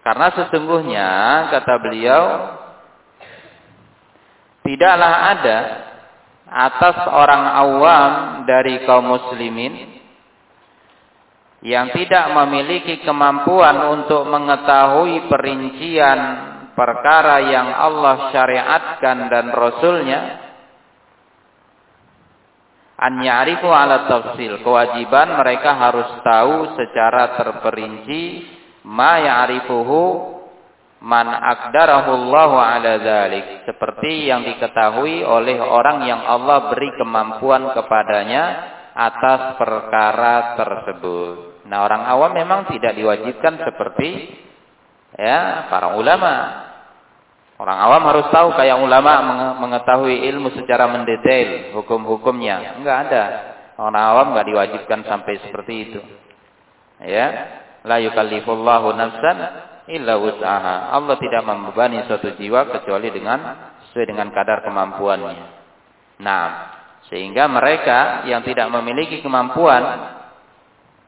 Karena 0.00 0.32
sesungguhnya 0.32 1.08
kata 1.52 1.74
beliau 1.84 2.24
tidaklah 4.74 5.14
ada 5.38 5.58
atas 6.50 6.96
orang 7.14 7.44
awam 7.62 8.12
dari 8.42 8.82
kaum 8.82 9.06
muslimin 9.06 10.02
yang 11.62 11.94
tidak 11.94 12.26
memiliki 12.34 13.06
kemampuan 13.06 13.94
untuk 13.94 14.26
mengetahui 14.26 15.30
perincian 15.30 16.18
perkara 16.74 17.38
yang 17.38 17.70
Allah 17.70 18.34
syariatkan 18.34 19.16
dan 19.30 19.46
Rasulnya. 19.54 20.20
An 22.98 23.22
ya'rifu 23.22 23.70
ala 23.70 24.10
tafsil 24.10 24.58
kewajiban 24.58 25.38
mereka 25.38 25.70
harus 25.78 26.18
tahu 26.18 26.74
secara 26.74 27.38
terperinci 27.38 28.22
ma 28.90 29.22
ya'rifuhu 29.22 30.33
man 31.04 31.28
aqdarahu 31.28 32.10
Allah 32.16 32.50
ala 32.56 32.92
dzalik 32.96 33.68
seperti 33.68 34.32
yang 34.32 34.40
diketahui 34.40 35.20
oleh 35.20 35.60
orang 35.60 36.08
yang 36.08 36.24
Allah 36.24 36.72
beri 36.72 36.88
kemampuan 36.96 37.76
kepadanya 37.76 38.44
atas 38.96 39.60
perkara 39.60 40.56
tersebut. 40.56 41.66
Nah, 41.68 41.84
orang 41.84 42.08
awam 42.08 42.32
memang 42.32 42.72
tidak 42.72 42.96
diwajibkan 42.96 43.60
seperti 43.60 44.32
ya 45.20 45.68
para 45.68 45.92
ulama. 46.00 46.64
Orang 47.54 47.78
awam 47.78 48.02
harus 48.10 48.26
tahu 48.34 48.56
kayak 48.58 48.80
ulama 48.82 49.20
mengetahui 49.60 50.26
ilmu 50.26 50.56
secara 50.56 50.90
mendetail 50.90 51.76
hukum-hukumnya. 51.78 52.80
Enggak 52.80 52.98
ada. 53.10 53.24
Orang 53.78 54.04
awam 54.08 54.26
enggak 54.34 54.48
diwajibkan 54.50 55.06
sampai 55.06 55.38
seperti 55.44 55.74
itu. 55.90 56.00
Ya, 57.04 57.26
la 57.84 58.00
yukallifullahu 58.00 58.94
nafsan 58.96 59.38
illa 59.90 60.14
wus'aha. 60.16 60.94
Allah 60.94 61.16
tidak 61.20 61.42
membebani 61.44 62.04
suatu 62.08 62.32
jiwa 62.36 62.72
kecuali 62.72 63.08
dengan 63.12 63.38
sesuai 63.90 64.06
dengan 64.10 64.28
kadar 64.32 64.64
kemampuannya. 64.64 65.46
Nah, 66.22 66.46
sehingga 67.12 67.46
mereka 67.50 68.24
yang 68.26 68.40
tidak 68.42 68.70
memiliki 68.72 69.20
kemampuan 69.20 70.14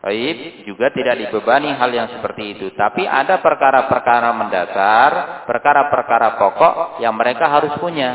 Baik, 0.06 0.62
juga 0.62 0.94
tidak 0.94 1.18
dibebani 1.18 1.74
hal 1.74 1.90
yang 1.90 2.06
seperti 2.06 2.54
itu. 2.54 2.70
Tapi 2.78 3.02
ada 3.02 3.42
perkara-perkara 3.42 4.30
mendasar, 4.38 5.10
perkara-perkara 5.50 6.38
pokok 6.38 7.02
yang 7.02 7.10
mereka 7.18 7.50
harus 7.50 7.74
punya. 7.82 8.14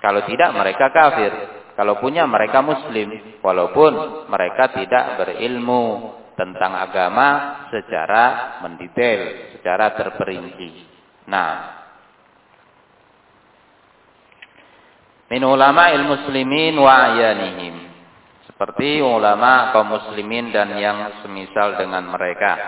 Kalau 0.00 0.24
tidak, 0.24 0.56
mereka 0.56 0.88
kafir. 0.88 1.32
Kalau 1.76 2.00
punya, 2.00 2.24
mereka 2.24 2.64
muslim. 2.64 3.12
Walaupun 3.44 4.24
mereka 4.32 4.72
tidak 4.72 5.20
berilmu 5.20 6.16
tentang 6.32 6.80
agama 6.80 7.60
secara 7.68 8.56
mendetail, 8.64 9.51
secara 9.62 9.94
terperinci. 9.94 10.90
Nah, 11.30 11.54
min 15.30 15.46
ulama 15.46 15.94
muslimin 16.02 16.74
wa 16.82 16.90
ayanihim. 16.90 17.94
Seperti 18.50 18.98
ulama 18.98 19.70
kaum 19.70 19.86
muslimin 19.86 20.50
dan 20.50 20.74
yang 20.74 21.22
semisal 21.22 21.78
dengan 21.78 22.10
mereka. 22.10 22.58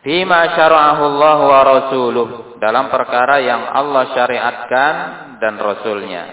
Fima 0.00 0.56
syara'ahu 0.56 1.02
Allah 1.04 1.38
wa 1.44 1.60
rasuluh. 1.68 2.28
Dalam 2.56 2.88
perkara 2.88 3.44
yang 3.44 3.68
Allah 3.68 4.16
syariatkan 4.16 4.94
dan 5.36 5.60
Rasulnya. 5.60 6.24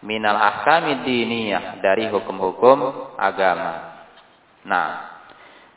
Minal 0.00 0.40
ahkami 0.40 1.04
diniyah. 1.04 1.84
Dari 1.84 2.08
hukum-hukum 2.08 3.12
agama. 3.20 4.00
Nah. 4.64 5.09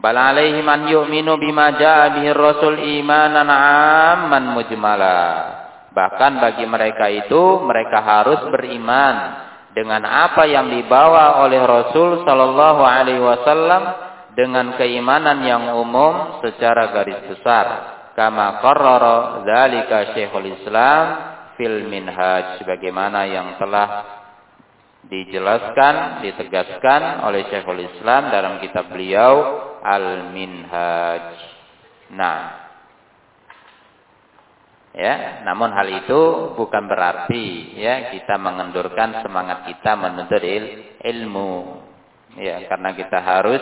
Bal 0.03 0.19
alaihi 0.19 0.59
man 0.59 0.83
yu'minu 0.83 1.39
bima 1.39 1.79
ja'a 1.79 2.11
bihi 2.19 2.35
rasul 2.35 2.75
imanan 2.75 3.47
amman 3.47 4.51
mujmala. 4.51 5.23
Bahkan 5.95 6.43
bagi 6.43 6.67
mereka 6.67 7.07
itu 7.07 7.63
mereka 7.63 8.03
harus 8.03 8.43
beriman 8.51 9.15
dengan 9.71 10.03
apa 10.03 10.43
yang 10.43 10.67
dibawa 10.67 11.39
oleh 11.47 11.61
Rasul 11.61 12.25
sallallahu 12.25 12.81
alaihi 12.81 13.21
wasallam 13.21 13.81
dengan 14.33 14.75
keimanan 14.75 15.39
yang 15.45 15.71
umum 15.77 16.41
secara 16.43 16.91
garis 16.91 17.23
besar. 17.29 17.65
Kama 18.13 18.61
qarrara 18.61 19.41
dzalika 19.41 20.13
Syekhul 20.13 20.51
Islam 20.51 21.05
fil 21.57 21.89
Minhaj 21.89 22.61
sebagaimana 22.61 23.25
yang 23.25 23.57
telah 23.57 24.19
dijelaskan, 25.09 26.25
ditegaskan 26.25 27.25
oleh 27.25 27.47
Syekhul 27.49 27.81
Islam 27.81 28.29
dalam 28.29 28.61
kitab 28.61 28.93
beliau 28.93 29.72
Al-Minhaj. 29.83 31.27
Nah, 32.15 32.63
Ya, 34.93 35.41
namun 35.41 35.73
hal 35.73 35.89
itu 35.89 36.53
bukan 36.53 36.85
berarti 36.85 37.73
ya 37.81 38.13
kita 38.13 38.37
mengendurkan 38.37 39.25
semangat 39.25 39.65
kita 39.65 39.97
menuntut 39.97 40.37
il, 40.45 40.93
ilmu. 41.01 41.81
Ya, 42.37 42.61
karena 42.69 42.93
kita 42.93 43.17
harus 43.17 43.61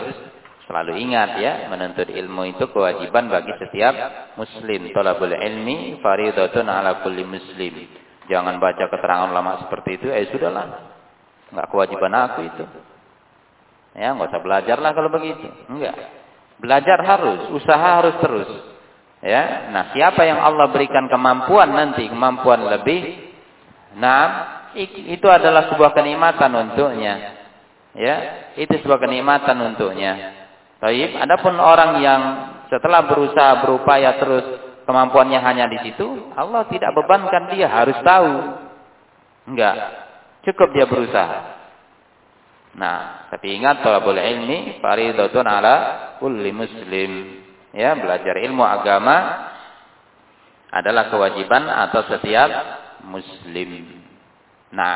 selalu 0.68 1.00
ingat 1.00 1.40
ya, 1.40 1.72
menuntut 1.72 2.12
ilmu 2.12 2.52
itu 2.52 2.68
kewajiban 2.76 3.32
bagi 3.32 3.56
setiap 3.64 3.96
muslim. 4.36 4.92
Thalabul 4.92 5.32
ilmi 5.32 6.04
faridatun 6.04 6.68
ala 6.68 7.00
kulli 7.00 7.24
muslim. 7.24 7.88
Jangan 8.28 8.60
baca 8.60 8.92
keterangan 8.92 9.32
ulama 9.32 9.64
seperti 9.64 10.04
itu, 10.04 10.08
eh 10.12 10.28
sudahlah. 10.36 10.68
Enggak 11.48 11.68
kewajiban 11.72 12.12
aku 12.12 12.40
itu. 12.44 12.64
Ya, 13.92 14.16
enggak 14.16 14.32
usah 14.32 14.42
belajarlah 14.44 14.92
kalau 14.96 15.10
begitu. 15.12 15.48
Enggak. 15.68 15.96
Belajar 16.62 17.00
harus, 17.04 17.52
usaha 17.58 17.88
harus 18.00 18.16
terus. 18.22 18.50
Ya, 19.22 19.70
nah 19.70 19.94
siapa 19.94 20.26
yang 20.26 20.42
Allah 20.42 20.74
berikan 20.74 21.06
kemampuan 21.06 21.78
nanti 21.78 22.10
kemampuan 22.10 22.66
lebih, 22.66 23.30
nah 23.94 24.50
itu 24.74 25.28
adalah 25.30 25.70
sebuah 25.70 25.94
kenikmatan 25.94 26.50
untuknya. 26.58 27.38
Ya, 27.94 28.16
itu 28.58 28.82
sebuah 28.82 28.98
kenikmatan 28.98 29.62
untuknya. 29.62 30.42
Baik, 30.82 31.22
adapun 31.22 31.54
orang 31.62 32.02
yang 32.02 32.22
setelah 32.66 33.06
berusaha 33.06 33.62
berupaya 33.62 34.18
terus 34.18 34.46
kemampuannya 34.90 35.38
hanya 35.38 35.70
di 35.70 35.78
situ, 35.86 36.34
Allah 36.34 36.66
tidak 36.74 36.90
bebankan 36.98 37.54
dia 37.54 37.70
harus 37.70 37.98
tahu. 38.02 38.34
Enggak, 39.54 39.76
cukup 40.50 40.74
dia 40.74 40.90
berusaha. 40.90 41.61
Nah, 42.72 43.28
tapi 43.28 43.60
ingat 43.60 43.84
talabul 43.84 44.16
ilmi 44.16 44.80
faridatun 44.80 45.44
ala 45.44 45.76
kulli 46.24 46.52
muslim. 46.56 47.12
Ya, 47.76 47.96
belajar 47.96 48.36
ilmu 48.40 48.64
agama 48.64 49.48
adalah 50.72 51.12
kewajiban 51.12 51.68
atau 51.68 52.08
setiap 52.08 52.50
muslim. 53.04 54.00
Nah, 54.72 54.96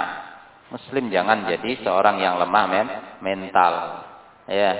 muslim 0.71 1.11
jangan 1.11 1.51
jadi 1.51 1.83
seorang 1.83 2.23
yang 2.23 2.39
lemah 2.39 2.65
men 2.71 2.87
mental. 3.19 3.73
Ya, 4.47 4.71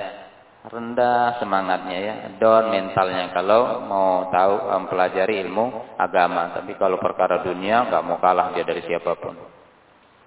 rendah 0.66 1.36
semangatnya 1.36 1.98
ya, 2.00 2.14
down 2.40 2.72
mentalnya 2.72 3.28
kalau 3.36 3.84
mau 3.84 4.32
tahu 4.32 4.72
mempelajari 4.72 5.44
ilmu 5.44 5.96
agama. 6.00 6.56
Tapi 6.56 6.72
kalau 6.80 6.96
perkara 6.96 7.44
dunia 7.44 7.92
nggak 7.92 8.04
mau 8.08 8.16
kalah 8.16 8.56
dia 8.56 8.64
dari 8.64 8.80
siapa 8.88 9.12
pun. 9.20 9.36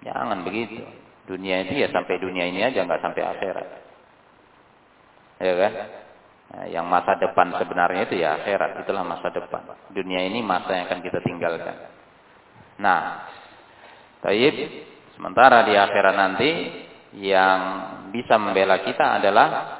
Jangan 0.06 0.46
begitu. 0.46 0.99
Dunia 1.30 1.62
itu 1.62 1.78
ya 1.78 1.86
sampai 1.94 2.18
dunia 2.18 2.42
ini 2.50 2.58
aja 2.58 2.82
nggak 2.82 3.06
sampai 3.06 3.22
akhirat. 3.22 3.68
Ya 5.38 5.54
kan? 5.54 5.72
Nah, 6.50 6.64
yang 6.66 6.90
masa 6.90 7.14
depan 7.22 7.54
sebenarnya 7.54 8.10
itu 8.10 8.18
ya 8.18 8.42
akhirat, 8.42 8.82
itulah 8.82 9.06
masa 9.06 9.30
depan. 9.30 9.62
Dunia 9.94 10.26
ini 10.26 10.42
masa 10.42 10.74
yang 10.74 10.90
akan 10.90 11.00
kita 11.06 11.22
tinggalkan. 11.22 11.86
Nah, 12.82 13.30
taib 14.26 14.54
sementara 15.14 15.62
di 15.70 15.78
akhirat 15.78 16.14
nanti 16.18 16.50
yang 17.22 17.58
bisa 18.10 18.34
membela 18.34 18.82
kita 18.82 19.22
adalah 19.22 19.78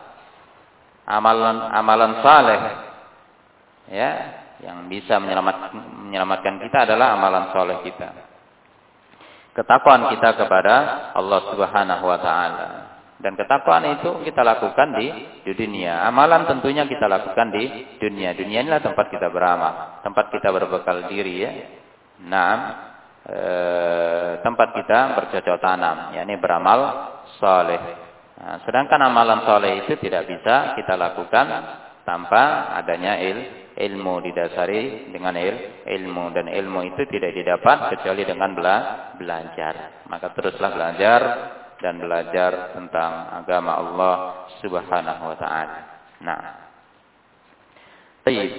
amalan 1.11 1.67
amalan 1.75 2.13
saleh. 2.23 2.61
Ya, 3.91 4.11
yang 4.63 4.87
bisa 4.87 5.19
menyelamat, 5.19 5.75
menyelamatkan 6.07 6.63
kita 6.63 6.87
adalah 6.87 7.19
amalan 7.19 7.51
saleh 7.51 7.83
kita. 7.83 8.30
Ketakwaan 9.51 10.15
kita 10.15 10.39
kepada 10.39 10.75
Allah 11.15 11.41
Subhanahu 11.51 12.05
wa 12.07 12.19
taala. 12.23 12.69
Dan 13.21 13.37
ketakwaan 13.37 14.01
itu 14.01 14.25
kita 14.25 14.41
lakukan 14.41 14.97
di, 14.97 15.13
dunia. 15.53 16.09
Amalan 16.09 16.49
tentunya 16.49 16.89
kita 16.89 17.05
lakukan 17.05 17.53
di 17.53 17.69
dunia. 18.01 18.33
Dunia 18.33 18.65
inilah 18.65 18.81
tempat 18.81 19.13
kita 19.13 19.29
beramal. 19.29 20.01
Tempat 20.01 20.33
kita 20.33 20.49
berbekal 20.49 21.05
diri 21.13 21.35
ya. 21.45 21.53
Nah, 22.25 22.57
e, 23.29 23.41
tempat 24.41 24.73
kita 24.73 25.21
bercocok 25.21 25.57
tanam. 25.61 26.17
Ya, 26.17 26.25
ini 26.25 26.41
beramal 26.41 26.81
soleh. 27.37 27.83
Nah, 28.41 28.65
sedangkan 28.65 29.05
amalan 29.05 29.45
soleh 29.45 29.85
itu 29.85 30.01
tidak 30.01 30.25
bisa 30.25 30.73
kita 30.81 30.97
lakukan 30.97 31.47
tanpa 32.09 32.73
adanya 32.81 33.21
il, 33.21 33.69
ilmu 33.81 34.21
didasari 34.21 35.09
dengan 35.09 35.33
il, 35.41 35.83
ilmu 35.89 36.37
dan 36.37 36.53
ilmu 36.53 36.81
itu 36.93 37.03
tidak 37.09 37.33
didapat 37.33 37.97
kecuali 37.97 38.23
dengan 38.29 38.53
bela, 38.53 38.77
belajar. 39.17 40.05
Maka 40.07 40.37
teruslah 40.37 40.71
belajar 40.77 41.21
dan 41.81 41.97
belajar 41.97 42.77
tentang 42.77 43.13
agama 43.41 43.73
Allah 43.81 44.17
Subhanahu 44.61 45.23
wa 45.33 45.37
taala. 45.41 45.79
Nah. 46.21 46.43
Baik. 48.21 48.53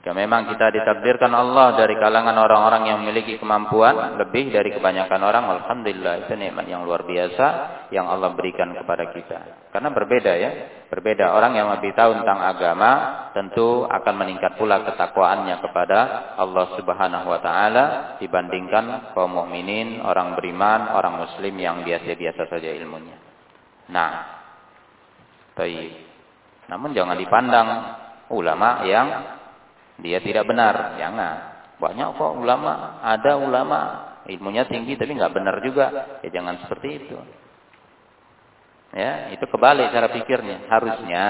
Jika 0.00 0.16
memang 0.16 0.48
kita 0.48 0.72
ditakdirkan 0.72 1.28
Allah 1.28 1.76
dari 1.76 1.92
kalangan 2.00 2.32
orang-orang 2.32 2.88
yang 2.88 3.04
memiliki 3.04 3.36
kemampuan 3.36 4.16
lebih 4.16 4.48
dari 4.48 4.72
kebanyakan 4.72 5.20
orang, 5.20 5.44
alhamdulillah 5.60 6.24
itu 6.24 6.40
nikmat 6.40 6.64
yang 6.72 6.88
luar 6.88 7.04
biasa 7.04 7.46
yang 7.92 8.08
Allah 8.08 8.32
berikan 8.32 8.72
kepada 8.72 9.12
kita. 9.12 9.68
Karena 9.68 9.92
berbeda 9.92 10.32
ya, 10.40 10.50
berbeda 10.88 11.36
orang 11.36 11.52
yang 11.52 11.68
lebih 11.76 11.92
tahu 11.92 12.16
tentang 12.16 12.40
agama 12.40 12.90
tentu 13.36 13.84
akan 13.84 14.14
meningkat 14.24 14.56
pula 14.56 14.88
ketakwaannya 14.88 15.60
kepada 15.68 15.98
Allah 16.40 16.80
Subhanahu 16.80 17.26
wa 17.28 17.40
taala 17.44 17.84
dibandingkan 18.24 19.12
kaum 19.12 19.36
mukminin, 19.36 20.00
orang 20.00 20.32
beriman, 20.32 20.96
orang 20.96 21.28
muslim 21.28 21.52
yang 21.60 21.84
biasa-biasa 21.84 22.48
saja 22.48 22.72
ilmunya. 22.72 23.20
Nah, 23.92 24.12
baik. 25.60 25.92
Namun 26.72 26.96
jangan 26.96 27.20
dipandang 27.20 27.68
ulama 28.32 28.88
yang 28.88 29.36
dia 30.00 30.18
tidak 30.20 30.48
benar. 30.48 30.96
Jangan. 30.96 31.36
Banyak 31.80 32.08
kok 32.16 32.32
ulama, 32.36 33.00
ada 33.00 33.40
ulama 33.40 33.80
ilmunya 34.28 34.68
tinggi 34.68 35.00
tapi 35.00 35.16
nggak 35.16 35.32
benar 35.32 35.56
juga. 35.64 35.86
Ya 36.20 36.28
jangan 36.28 36.60
seperti 36.64 36.88
itu. 37.00 37.16
Ya, 38.90 39.30
itu 39.30 39.46
kebalik 39.46 39.94
cara 39.94 40.10
pikirnya. 40.10 40.66
Harusnya 40.66 41.24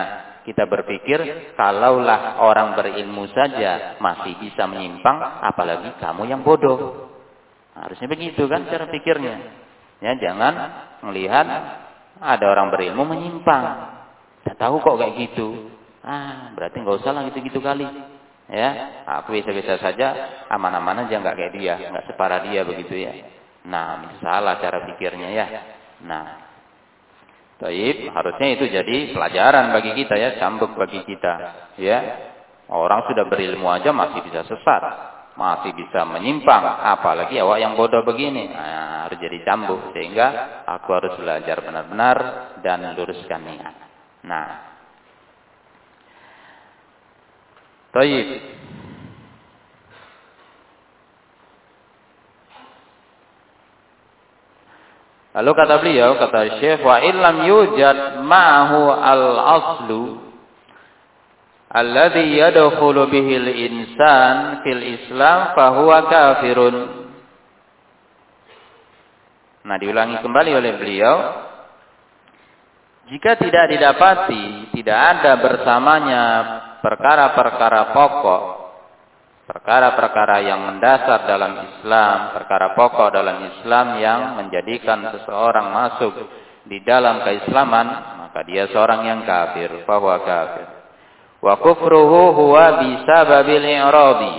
kita 0.48 0.64
berpikir 0.64 1.52
kalaulah 1.61 2.40
orang 2.40 2.72
berilmu 2.72 3.28
saja 3.37 4.00
masih 4.00 4.33
bisa 4.40 4.64
menyimpang, 4.64 5.20
apalagi 5.44 5.92
kamu 6.00 6.24
yang 6.24 6.40
bodoh. 6.40 7.12
Harusnya 7.76 8.09
begitu 8.09 8.48
kan 8.48 8.64
cara 8.64 8.88
pikirnya. 8.88 9.37
Ya, 10.00 10.16
jangan 10.16 10.52
melihat 11.04 11.46
ada 12.16 12.44
orang 12.48 12.72
berilmu 12.72 13.04
menyimpang. 13.04 13.64
Saya 14.48 14.56
tahu 14.56 14.80
kok 14.80 14.96
kayak 14.96 15.14
gitu. 15.28 15.68
Ah, 16.00 16.56
berarti 16.56 16.80
nggak 16.80 16.96
usah 17.04 17.12
lah 17.12 17.28
gitu-gitu 17.28 17.61
kali. 17.61 17.85
Ya, 18.50 18.70
aku 19.06 19.38
bisa-bisa 19.38 19.78
saja 19.78 20.06
aman-aman 20.50 21.06
aja 21.06 21.22
nggak 21.22 21.36
kayak 21.38 21.54
dia, 21.54 21.74
nggak 21.86 22.10
separah 22.10 22.42
dia 22.50 22.66
begitu 22.66 22.98
ya. 22.98 23.14
Nah, 23.70 24.18
salah 24.18 24.58
cara 24.58 24.90
pikirnya 24.90 25.28
ya. 25.30 25.46
Nah, 26.02 26.50
Taib, 27.60 28.08
harusnya 28.10 28.48
itu 28.56 28.64
jadi 28.72 29.12
pelajaran 29.12 29.70
bagi 29.70 29.92
kita 29.94 30.16
ya, 30.16 30.40
cambuk 30.40 30.74
bagi 30.74 31.04
kita. 31.06 31.34
Ya, 31.78 31.98
orang 32.72 33.06
sudah 33.06 33.28
berilmu 33.28 33.68
aja 33.68 33.92
masih 33.92 34.24
bisa 34.26 34.42
sesat, 34.48 34.82
masih 35.36 35.70
bisa 35.76 36.08
menyimpang, 36.08 36.64
apalagi 36.90 37.36
awak 37.38 37.60
yang 37.60 37.76
bodoh 37.76 38.02
begini. 38.02 38.50
Nah, 38.50 39.06
harus 39.06 39.20
jadi 39.20 39.46
cambuk 39.46 39.92
sehingga 39.92 40.64
aku 40.66 40.88
harus 40.90 41.14
belajar 41.20 41.60
benar-benar 41.62 42.16
dan 42.64 42.96
luruskan 42.96 43.44
niat. 43.44 43.74
Nah, 44.24 44.69
Taib. 47.90 48.29
Lalu 55.31 55.50
kata 55.55 55.74
beliau, 55.79 56.18
kata 56.18 56.59
Syekh, 56.59 56.83
wa 56.83 56.98
illam 57.07 57.46
yujad 57.46 58.18
ma'ahu 58.26 58.81
al-aslu 58.90 60.03
alladhi 61.70 62.35
yadkhulu 62.35 63.07
bihi 63.07 63.38
al-insan 63.38 64.66
fil 64.66 64.83
Islam 64.83 65.55
fahuwa 65.55 66.11
kafirun. 66.11 66.76
Nah, 69.61 69.76
diulangi 69.79 70.18
kembali 70.18 70.50
oleh 70.50 70.72
beliau, 70.83 71.16
jika 73.07 73.38
tidak 73.38 73.70
didapati, 73.70 74.74
tidak 74.74 74.98
ada 74.98 75.33
bersamanya 75.38 76.22
perkara-perkara 76.80 77.92
pokok 77.92 78.60
perkara-perkara 79.50 80.46
yang 80.46 80.62
mendasar 80.62 81.26
dalam 81.26 81.58
Islam, 81.66 82.38
perkara 82.38 82.70
pokok 82.78 83.10
dalam 83.10 83.50
Islam 83.50 83.98
yang 83.98 84.20
menjadikan 84.38 85.10
seseorang 85.10 85.74
masuk 85.74 86.14
di 86.70 86.78
dalam 86.86 87.26
keislaman, 87.26 87.86
maka 88.22 88.46
dia 88.46 88.70
seorang 88.70 89.02
yang 89.02 89.26
kafir, 89.26 89.82
bahwa 89.82 90.22
kafir. 90.22 90.66
Wa 91.42 91.58
kufruhu 91.58 92.30
huwa 92.30 92.78
bisababil 92.78 93.66
i'rabi. 93.66 94.34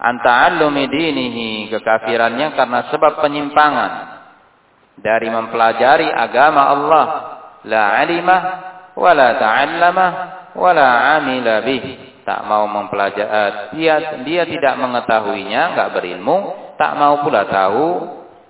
Anta'allumi 0.00 0.84
dinihi, 0.88 1.50
kekafirannya 1.76 2.56
karena 2.56 2.80
sebab 2.88 3.20
penyimpangan 3.20 3.92
dari 4.96 5.28
mempelajari 5.28 6.08
agama 6.08 6.72
Allah. 6.72 7.06
La 7.64 8.00
alimah 8.00 8.42
wa 8.94 9.10
la 9.12 9.28
ta'allamah 9.36 10.12
wala 10.56 11.18
amila 11.20 11.60
bih. 11.64 11.84
Tak 12.24 12.48
mau 12.48 12.64
mempelajari 12.64 13.28
uh, 13.28 13.52
dia 13.76 14.24
dia 14.24 14.48
tidak 14.48 14.80
mengetahuinya 14.80 15.76
enggak 15.76 15.92
berilmu 15.92 16.36
tak 16.80 16.96
mau 16.96 17.20
pula 17.20 17.44
tahu 17.46 17.88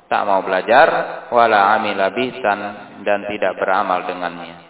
tak 0.07 0.23
mau 0.31 0.47
belajar 0.47 0.89
wala 1.35 1.75
amila 1.75 2.13
bih 2.15 2.39
dan, 2.39 2.59
dan 3.03 3.27
tidak 3.27 3.59
beramal 3.59 4.07
dengannya. 4.07 4.65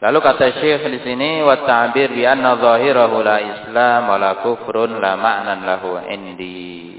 Lalu 0.00 0.18
kata 0.24 0.64
Syekh 0.64 0.88
di 0.88 1.00
sini 1.04 1.44
wa 1.44 1.60
ta'bir 1.60 2.16
bi 2.16 2.24
anna 2.24 2.56
zahirahu 2.56 3.20
la 3.20 3.36
islam 3.36 4.08
wala 4.08 4.40
kufrun 4.40 4.96
la 4.96 5.12
ma'nan 5.12 5.60
lahu 5.60 6.00
indi 6.08 6.89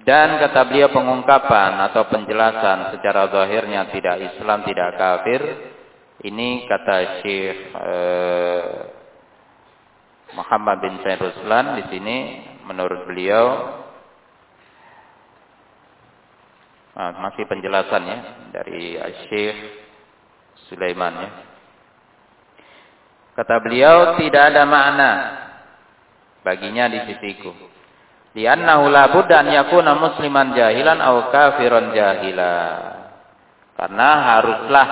dan 0.00 0.40
kata 0.40 0.64
beliau 0.64 0.88
pengungkapan 0.88 1.76
atau 1.92 2.08
penjelasan 2.08 2.96
secara 2.96 3.28
zahirnya 3.28 3.92
tidak 3.92 4.16
Islam, 4.32 4.64
tidak 4.64 4.96
kafir, 4.96 5.40
ini 6.24 6.64
kata 6.64 7.20
Syekh 7.20 7.58
eh, 7.72 8.64
Muhammad 10.36 10.80
bin 10.80 10.96
Said 11.04 11.20
Ruslan 11.20 11.80
di 11.80 11.84
sini 11.92 12.16
menurut 12.64 13.04
beliau 13.04 13.44
ah, 16.96 17.12
masih 17.20 17.44
penjelasannya 17.44 18.18
dari 18.56 18.96
Syekh 19.28 19.58
Sulaiman 20.68 21.14
ya. 21.28 21.30
Kata 23.36 23.56
beliau 23.64 24.20
tidak 24.20 24.52
ada 24.52 24.68
makna 24.68 25.10
baginya 26.44 26.88
di 26.88 26.98
sisiku. 27.08 27.52
Liannahu 28.30 28.86
la 28.90 29.10
budda 29.10 29.42
an 29.42 29.48
yakuna 29.50 29.98
musliman 29.98 30.54
jahilan 30.54 31.02
aw 31.02 31.34
kafiran 31.34 31.90
jahila. 31.90 32.56
Karena 33.74 34.08
haruslah 34.36 34.88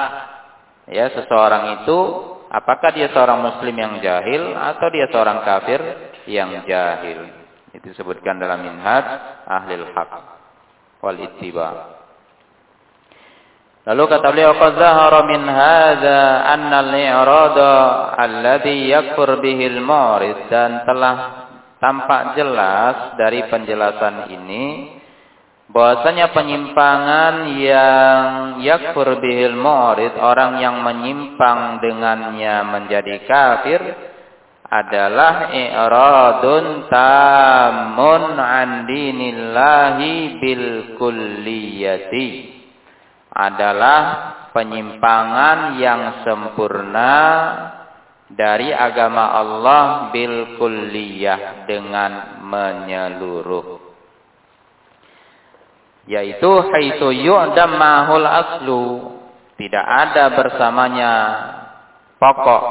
ya 0.88 1.12
seseorang 1.12 1.84
itu 1.84 1.98
apakah 2.48 2.90
dia 2.96 3.12
seorang 3.12 3.44
muslim 3.44 3.76
yang 3.76 4.00
jahil 4.00 4.56
atau 4.56 4.88
dia 4.88 5.06
seorang 5.12 5.44
kafir 5.44 5.80
yang 6.24 6.64
jahil 6.64 7.28
itu 7.76 7.92
disebutkan 7.92 8.40
dalam 8.40 8.64
minhaj 8.64 9.04
ahlil 9.44 9.86
haq 9.92 10.12
wal 11.04 11.18
ittiba 11.20 12.00
Lalu 13.88 14.04
kata 14.04 14.36
beliau 14.36 14.52
qad 14.60 14.76
zahara 14.76 15.24
min 15.24 15.48
hadza 15.48 16.20
anna 16.44 16.84
al-i'rada 16.84 17.72
alladhi 18.20 18.84
yakfur 18.92 19.40
bihi 19.40 19.64
al-murid 19.64 20.52
dan 20.52 20.84
telah 20.84 21.47
tampak 21.78 22.34
jelas 22.34 23.14
dari 23.18 23.46
penjelasan 23.46 24.30
ini 24.34 24.64
bahwasanya 25.68 26.32
penyimpangan 26.32 27.34
yang 27.60 28.28
yakfur 28.64 29.20
bihil 29.20 29.54
murid 29.54 30.16
orang 30.16 30.58
yang 30.58 30.80
menyimpang 30.82 31.78
dengannya 31.78 32.56
menjadi 32.66 33.14
kafir 33.28 33.80
adalah 34.68 35.48
i'radun 35.48 36.92
tamun 36.92 38.36
an 38.36 38.84
dinillahi 38.84 40.36
bil 40.40 40.66
kulliyati. 41.00 42.60
Adalah 43.32 44.00
penyimpangan 44.52 45.80
yang 45.80 46.26
sempurna 46.26 47.16
dari 48.28 48.68
agama 48.72 49.32
Allah 49.32 50.12
bil 50.12 50.60
kulliyah 50.60 51.64
dengan 51.64 52.44
menyeluruh. 52.44 53.80
Yaitu 56.08 56.50
haitsu 56.72 57.12
yu'dam 57.12 57.76
mahul 57.76 58.24
aslu 58.24 58.82
tidak 59.60 59.84
ada 59.84 60.24
bersamanya 60.32 61.12
pokok 62.16 62.64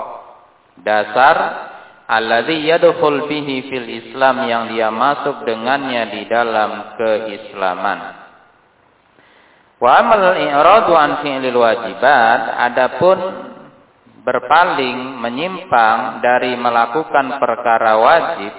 dasar 0.82 1.36
alladzi 2.10 2.66
yadkhul 2.66 3.30
bihi 3.30 3.70
fil 3.70 3.90
Islam 3.90 4.48
yang 4.50 4.64
dia 4.74 4.90
masuk 4.90 5.46
dengannya 5.46 6.18
di 6.18 6.22
dalam 6.26 6.98
keislaman. 6.98 8.00
Wa 9.78 10.02
amal 10.02 10.42
i'radu 10.42 10.94
an 10.98 11.22
fi'lil 11.22 11.54
wajibat 11.54 12.42
adapun 12.58 13.18
berpaling 14.28 15.24
menyimpang 15.24 16.20
dari 16.20 16.60
melakukan 16.60 17.40
perkara 17.40 17.96
wajib 17.96 18.52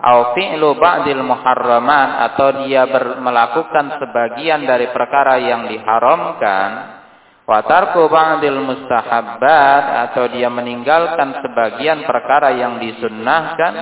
au 0.00 0.32
fi'lu 0.32 0.80
ba'dil 0.80 1.20
muharramat 1.20 2.32
atau 2.32 2.64
dia 2.64 2.88
melakukan 3.20 4.00
sebagian 4.00 4.64
dari 4.64 4.88
perkara 4.88 5.36
yang 5.36 5.68
diharamkan 5.68 6.70
wa 7.44 7.60
tarku 7.68 8.08
ba'dil 8.08 8.64
mustahabbat 8.64 9.84
atau 10.08 10.24
dia 10.32 10.48
meninggalkan 10.48 11.44
sebagian 11.44 12.08
perkara 12.08 12.56
yang 12.56 12.80
disunnahkan 12.80 13.72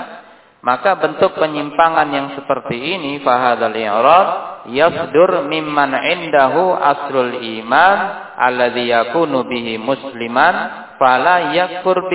maka 0.59 0.99
bentuk 0.99 1.39
penyimpangan 1.39 2.09
yang 2.11 2.29
seperti 2.35 2.99
ini 2.99 3.23
fahadzal 3.23 3.75
i'rad 3.79 4.29
yasdur 4.75 5.47
mimman 5.47 5.95
indahu 5.95 6.75
aslul 6.75 7.39
iman 7.39 7.99
alladhi 8.35 8.91
yakunu 8.91 9.47
bihi 9.47 9.79
musliman 9.79 10.55
fala 10.99 11.55
yakfur 11.55 12.11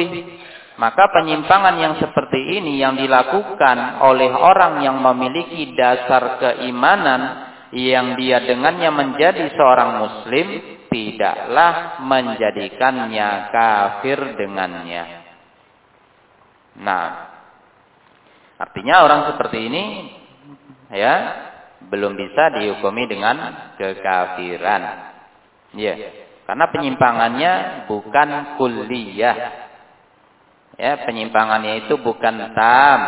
maka 0.74 1.06
penyimpangan 1.14 1.76
yang 1.78 1.96
seperti 2.02 2.60
ini 2.60 2.82
yang 2.82 2.98
dilakukan 2.98 4.04
oleh 4.04 4.34
orang 4.34 4.82
yang 4.82 5.00
memiliki 5.00 5.72
dasar 5.78 6.42
keimanan 6.42 7.54
yang 7.74 8.18
dia 8.18 8.42
dengannya 8.42 8.90
menjadi 8.90 9.54
seorang 9.54 10.02
muslim 10.02 10.48
tidaklah 10.90 12.06
menjadikannya 12.06 13.30
kafir 13.50 14.38
dengannya. 14.38 15.04
Nah, 16.78 17.33
artinya 18.60 19.04
orang 19.04 19.22
seperti 19.34 19.58
ini 19.70 19.84
ya 20.94 21.16
belum 21.90 22.16
bisa 22.16 22.54
dihukumi 22.60 23.10
dengan 23.10 23.36
kekafiran. 23.76 24.84
Ya, 25.74 25.96
karena 26.46 26.66
penyimpangannya 26.70 27.54
bukan 27.90 28.60
kuliah. 28.62 29.38
Ya, 30.74 31.06
penyimpangannya 31.06 31.86
itu 31.86 32.02
bukan 32.02 32.54
tam, 32.58 33.00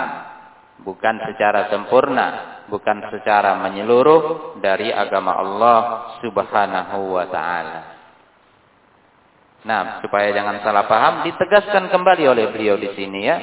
bukan 0.85 1.15
secara 1.29 1.69
sempurna, 1.73 2.61
bukan 2.69 3.09
secara 3.09 3.57
menyeluruh 3.57 4.57
dari 4.61 4.93
agama 4.93 5.33
Allah 5.33 5.79
Subhanahu 6.21 7.17
wa 7.17 7.25
taala. 7.29 7.81
Nah, 9.65 9.97
supaya 10.05 10.29
jangan 10.29 10.61
salah 10.61 10.85
paham, 10.85 11.13
ditegaskan 11.25 11.89
kembali 11.89 12.23
oleh 12.29 12.53
beliau 12.53 12.77
di 12.77 12.93
sini 12.93 13.19
ya. 13.25 13.37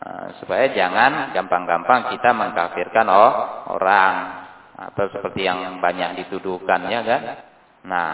Nah, 0.00 0.32
supaya 0.40 0.72
jangan 0.72 1.36
gampang-gampang 1.36 2.08
kita 2.16 2.32
mengkafirkan 2.32 3.06
oh, 3.12 3.32
orang. 3.76 4.14
Atau 4.80 5.12
seperti 5.12 5.44
yang 5.44 5.76
banyak 5.76 6.24
dituduhkan 6.24 6.88
ya 6.88 7.04
kan. 7.04 7.22
Nah, 7.84 8.12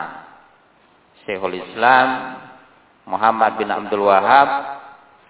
Syekhul 1.23 1.63
Islam 1.63 2.07
Muhammad 3.07 3.55
bin 3.55 3.71
Abdul 3.71 4.03
Wahab 4.03 4.49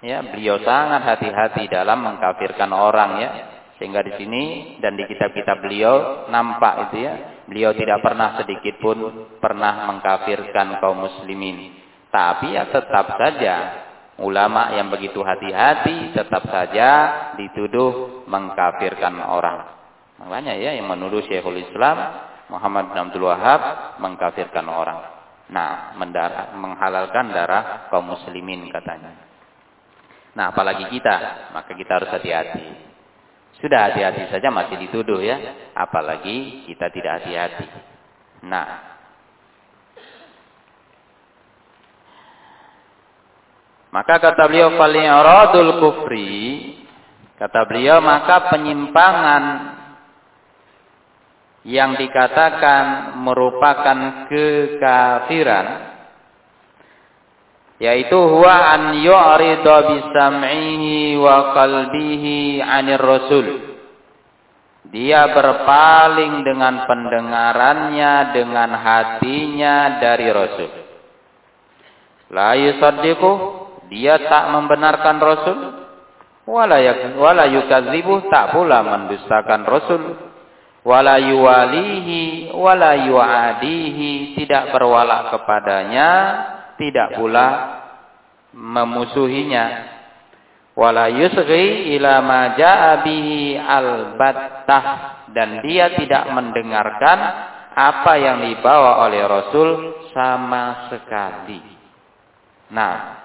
ya 0.00 0.24
beliau 0.24 0.56
sangat 0.64 1.04
hati-hati 1.04 1.68
dalam 1.68 2.00
mengkafirkan 2.08 2.72
orang 2.72 3.20
ya. 3.20 3.30
Sehingga 3.76 4.00
di 4.00 4.16
sini 4.16 4.44
dan 4.80 4.96
di 4.96 5.04
kitab-kitab 5.04 5.60
beliau 5.60 6.24
nampak 6.32 6.88
itu 6.88 7.04
ya. 7.04 7.44
Beliau 7.44 7.76
tidak 7.76 8.00
pernah 8.00 8.40
sedikit 8.40 8.80
pun 8.80 9.28
pernah 9.36 9.92
mengkafirkan 9.92 10.80
kaum 10.80 11.04
muslimin. 11.04 11.76
Tapi 12.08 12.56
ya 12.56 12.64
tetap 12.72 13.12
saja 13.20 13.85
ulama 14.22 14.72
yang 14.76 14.88
begitu 14.88 15.20
hati-hati 15.20 16.16
tetap 16.16 16.44
saja 16.48 16.88
dituduh 17.36 18.24
mengkafirkan 18.28 19.20
orang 19.20 19.66
makanya 20.16 20.56
ya 20.56 20.76
yang 20.76 20.88
menuduh 20.88 21.20
Syekhul 21.24 21.60
Islam 21.60 21.96
Muhammad 22.48 22.94
bin 22.94 22.98
Abdul 23.10 23.26
Wahab 23.28 23.60
mengkafirkan 24.00 24.64
orang 24.70 25.16
Nah, 25.46 25.94
mendarah, 25.94 26.58
menghalalkan 26.58 27.30
darah 27.30 27.86
kaum 27.86 28.10
muslimin 28.10 28.66
katanya. 28.66 29.14
Nah, 30.34 30.50
apalagi 30.50 30.90
kita, 30.90 31.48
maka 31.54 31.70
kita 31.70 32.02
harus 32.02 32.10
hati-hati. 32.10 32.66
Sudah 33.62 33.88
hati-hati 33.88 34.26
saja 34.28 34.50
masih 34.50 34.76
dituduh 34.82 35.22
ya, 35.22 35.70
apalagi 35.72 36.66
kita 36.66 36.90
tidak 36.90 37.22
hati-hati. 37.22 37.66
Nah, 38.44 38.95
maka 43.96 44.20
kata 44.20 44.44
beliau 44.44 44.76
fali'radul 44.76 45.80
kufri, 45.80 46.68
kata 47.40 47.64
beliau 47.64 48.04
maka 48.04 48.52
penyimpangan 48.52 49.44
yang 51.64 51.96
dikatakan 51.96 53.16
merupakan 53.24 54.28
kekafiran 54.28 55.96
yaitu 57.80 58.20
huwa 58.20 58.76
an 58.76 59.00
yu'rida 59.00 59.76
bi 59.88 59.96
wa 61.16 61.56
qalbihi 61.56 62.60
'anir 62.60 63.00
rasul. 63.00 63.46
Dia 64.92 65.32
berpaling 65.32 66.44
dengan 66.44 66.84
pendengarannya 66.84 68.12
dengan 68.36 68.70
hatinya 68.76 70.04
dari 70.04 70.28
rasul. 70.28 70.72
La 72.28 72.54
yusaddiqu 72.60 73.65
dia 73.90 74.20
tak 74.26 74.50
membenarkan 74.52 75.16
rasul. 75.18 75.58
Wala 76.46 76.78
wala 77.18 77.44
tak 78.30 78.44
pula 78.54 78.78
mendustakan 78.86 79.62
rasul. 79.66 80.02
Wala 80.86 81.18
yuwalihi 81.18 82.54
wala 82.54 82.94
yuadihi 82.94 84.38
tidak 84.38 84.70
berwala 84.70 85.34
kepadanya 85.34 86.10
tidak 86.78 87.18
pula 87.18 87.46
memusuhinya. 88.54 89.96
Wala 90.76 91.10
yusghi 91.10 91.96
ila 91.98 92.22
ma 92.22 92.54
jaa 92.54 93.02
bihi 93.02 93.58
albattah 93.58 94.84
dan 95.32 95.64
dia 95.64 95.96
tidak 95.96 96.30
mendengarkan 96.30 97.18
apa 97.76 98.12
yang 98.16 98.40
dibawa 98.40 99.04
oleh 99.04 99.20
Rasul 99.24 99.68
sama 100.16 100.88
sekali. 100.88 101.60
Nah, 102.72 103.24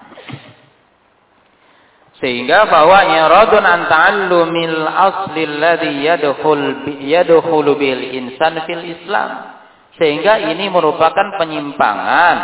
sehingga 2.22 2.70
bahwa 2.70 3.02
iradun 3.02 3.66
an 3.66 3.90
ta'allumil 3.90 4.86
asli 4.86 5.42
alladhi 5.42 6.06
yadkhul 6.06 6.86
yadkhulu 7.02 7.74
bil 7.74 7.98
insan 8.14 8.62
fil 8.62 8.86
Islam. 8.86 9.58
Sehingga 9.98 10.38
ini 10.54 10.70
merupakan 10.70 11.34
penyimpangan 11.34 12.36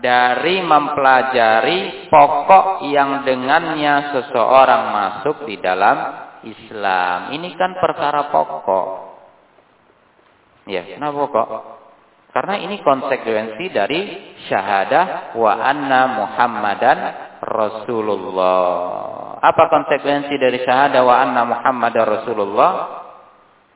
dari 0.00 0.64
mempelajari 0.64 2.08
pokok 2.08 2.88
yang 2.88 3.28
dengannya 3.28 4.16
seseorang 4.16 4.96
masuk 4.96 5.44
di 5.44 5.60
dalam 5.60 5.96
Islam. 6.48 7.28
Ini 7.36 7.48
kan 7.52 7.76
perkara 7.76 8.32
pokok. 8.32 8.88
Ya, 10.72 10.88
kenapa 10.88 11.28
pokok? 11.28 11.48
Karena 12.32 12.64
ini 12.64 12.80
konsekuensi 12.80 13.64
dari 13.76 14.00
syahadah 14.48 15.36
wa 15.36 15.52
anna 15.52 16.00
Muhammadan 16.16 17.27
Rasulullah. 17.42 19.38
Apa 19.38 19.70
konsekuensi 19.70 20.34
dari 20.34 20.62
syahadah 20.66 21.02
wa 21.06 21.14
anna 21.14 21.42
Muhammad 21.46 21.94
Rasulullah? 21.94 22.72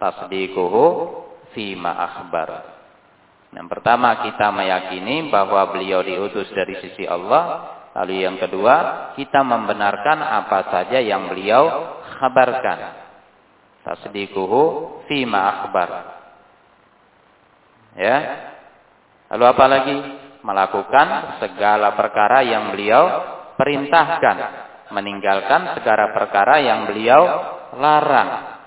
Tasdiquhu 0.02 0.84
fima 1.54 1.94
akhbar. 1.94 2.50
Yang 3.52 3.68
pertama 3.68 4.24
kita 4.24 4.48
meyakini 4.50 5.28
bahwa 5.30 5.70
beliau 5.70 6.02
diutus 6.02 6.50
dari 6.50 6.80
sisi 6.82 7.06
Allah. 7.06 7.78
Lalu 7.92 8.24
yang 8.24 8.40
kedua, 8.40 9.12
kita 9.14 9.44
membenarkan 9.44 10.18
apa 10.24 10.72
saja 10.72 10.96
yang 10.96 11.28
beliau 11.28 11.94
kabarkan. 12.18 12.78
Tasdiquhu 13.84 15.04
fima 15.06 15.40
akhbar. 15.46 15.90
Ya. 17.94 18.16
Lalu 19.30 19.44
apa 19.46 19.64
lagi? 19.68 19.96
Melakukan 20.42 21.38
segala 21.38 21.94
perkara 21.94 22.42
yang 22.42 22.74
beliau 22.74 23.04
perintahkan 23.56 24.36
meninggalkan 24.92 25.76
segala 25.80 26.12
perkara 26.12 26.60
yang 26.60 26.86
beliau 26.90 27.22
larang 27.80 28.60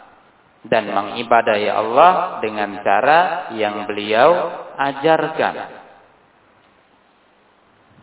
dan 0.65 0.89
mengibadahi 0.89 1.69
Allah 1.69 2.41
dengan 2.41 2.81
cara 2.81 3.53
yang 3.53 3.85
beliau 3.85 4.29
ajarkan. 4.73 5.55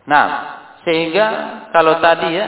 Nah, 0.07 0.27
sehingga 0.83 1.27
kalau 1.71 1.99
tadi 1.99 2.29
ya 2.31 2.47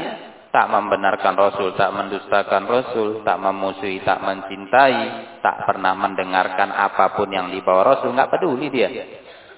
tak 0.56 0.71
membenarkan 0.71 1.36
Rasul, 1.36 1.76
tak 1.76 1.91
mendustakan 1.91 2.63
Rasul, 2.63 3.28
tak 3.28 3.36
memusuhi, 3.43 4.00
tak 4.08 4.24
mencintai, 4.24 5.00
tak 5.43 5.67
pernah 5.67 5.91
mendengarkan 6.00 6.71
apa 6.71 7.12
pun 7.12 7.28
yang 7.28 7.52
dibawa 7.52 7.95
Rasul, 7.95 8.15
nggak 8.15 8.32
peduli 8.32 8.71
dia. 8.71 8.88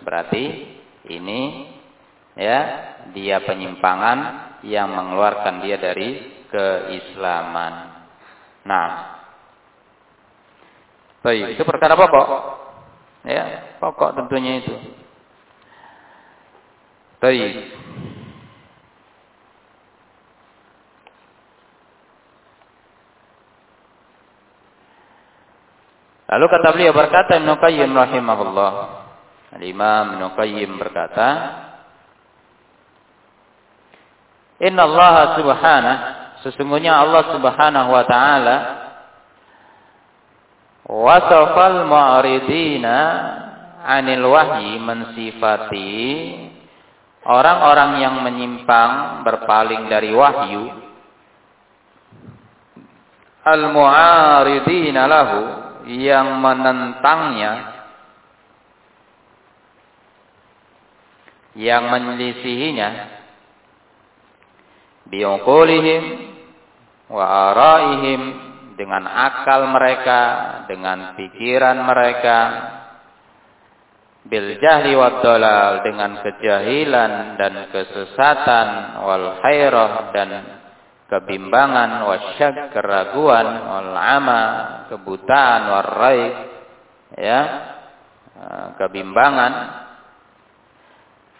Berarti 0.01 0.43
ini 1.13 1.41
ya 2.37 2.59
dia 3.11 3.41
penyimpangan 3.41 4.17
yang 4.65 4.93
mengeluarkan 4.93 5.65
dia 5.65 5.81
dari 5.81 6.37
keislaman. 6.47 7.73
Nah, 8.63 8.89
baik 11.25 11.57
itu 11.57 11.63
perkara 11.65 11.97
pokok, 11.97 12.27
ya 13.25 13.75
pokok 13.81 14.15
tentunya 14.21 14.61
itu. 14.61 14.75
Baik. 17.17 17.73
Lalu 26.27 26.45
kata 26.51 26.67
beliau 26.75 26.91
berkata 26.91 27.39
Ibnu 27.39 27.55
rahimahullah. 27.95 28.71
Al-Imam 29.57 30.19
Ibnu 30.19 30.27
Qayyim 30.35 30.75
berkata, 30.75 31.27
Inna 34.57 34.89
Allah 34.89 35.37
subhanahu 35.37 35.97
sesungguhnya 36.41 36.97
Allah 36.97 37.23
subhanahu 37.33 37.89
wa 37.93 38.03
ta'ala. 38.05 38.57
Wasafal 40.87 41.83
mu'ridina 41.83 42.97
anil 43.83 44.23
wahyi 44.23 44.79
mensifati 44.79 45.91
orang-orang 47.27 47.91
yang 47.99 48.15
menyimpang 48.23 49.21
berpaling 49.27 49.91
dari 49.91 50.15
wahyu. 50.15 50.63
Al 53.43 53.61
mu'aridina 53.75 55.05
lahu 55.05 55.39
yang 55.91 56.39
menentangnya. 56.39 57.53
Yang 61.57 61.83
menyelisihinya 61.89 63.16
biuqulihim 65.07 66.03
wa 67.11 67.25
araihim 67.51 68.21
dengan 68.77 69.09
akal 69.09 69.73
mereka, 69.73 70.21
dengan 70.69 71.17
pikiran 71.17 71.77
mereka, 71.81 72.39
bil 74.27 74.59
jahli 74.59 74.93
wa 74.93 75.23
dalal 75.23 75.81
dengan 75.81 76.19
kejahilan 76.21 77.39
dan 77.39 77.53
kesesatan 77.71 78.67
wal 79.01 79.39
khairah 79.41 79.91
dan 80.11 80.29
kebimbangan 81.07 82.03
wasyak 82.03 82.75
keraguan 82.75 83.47
wal 83.47 83.95
ama 83.95 84.41
kebutaan 84.91 85.61
wal 85.71 85.91
raib 85.95 86.33
ya 87.15 87.41
kebimbangan 88.75 89.53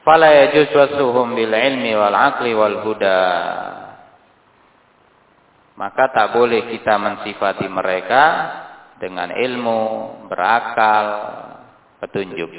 fala 0.08 0.32
yajuz 0.32 0.72
wasuhum 0.72 1.36
bil 1.36 1.52
ilmi 1.52 1.92
wal 2.00 2.16
aqli 2.16 2.56
wal 2.56 2.80
huda 2.88 3.20
maka 5.76 6.10
tak 6.16 6.32
boleh 6.32 6.72
kita 6.72 6.96
mensifati 6.96 7.68
mereka 7.68 8.24
dengan 8.98 9.30
ilmu 9.36 9.80
berakal 10.32 11.06
petunjuk 12.00 12.50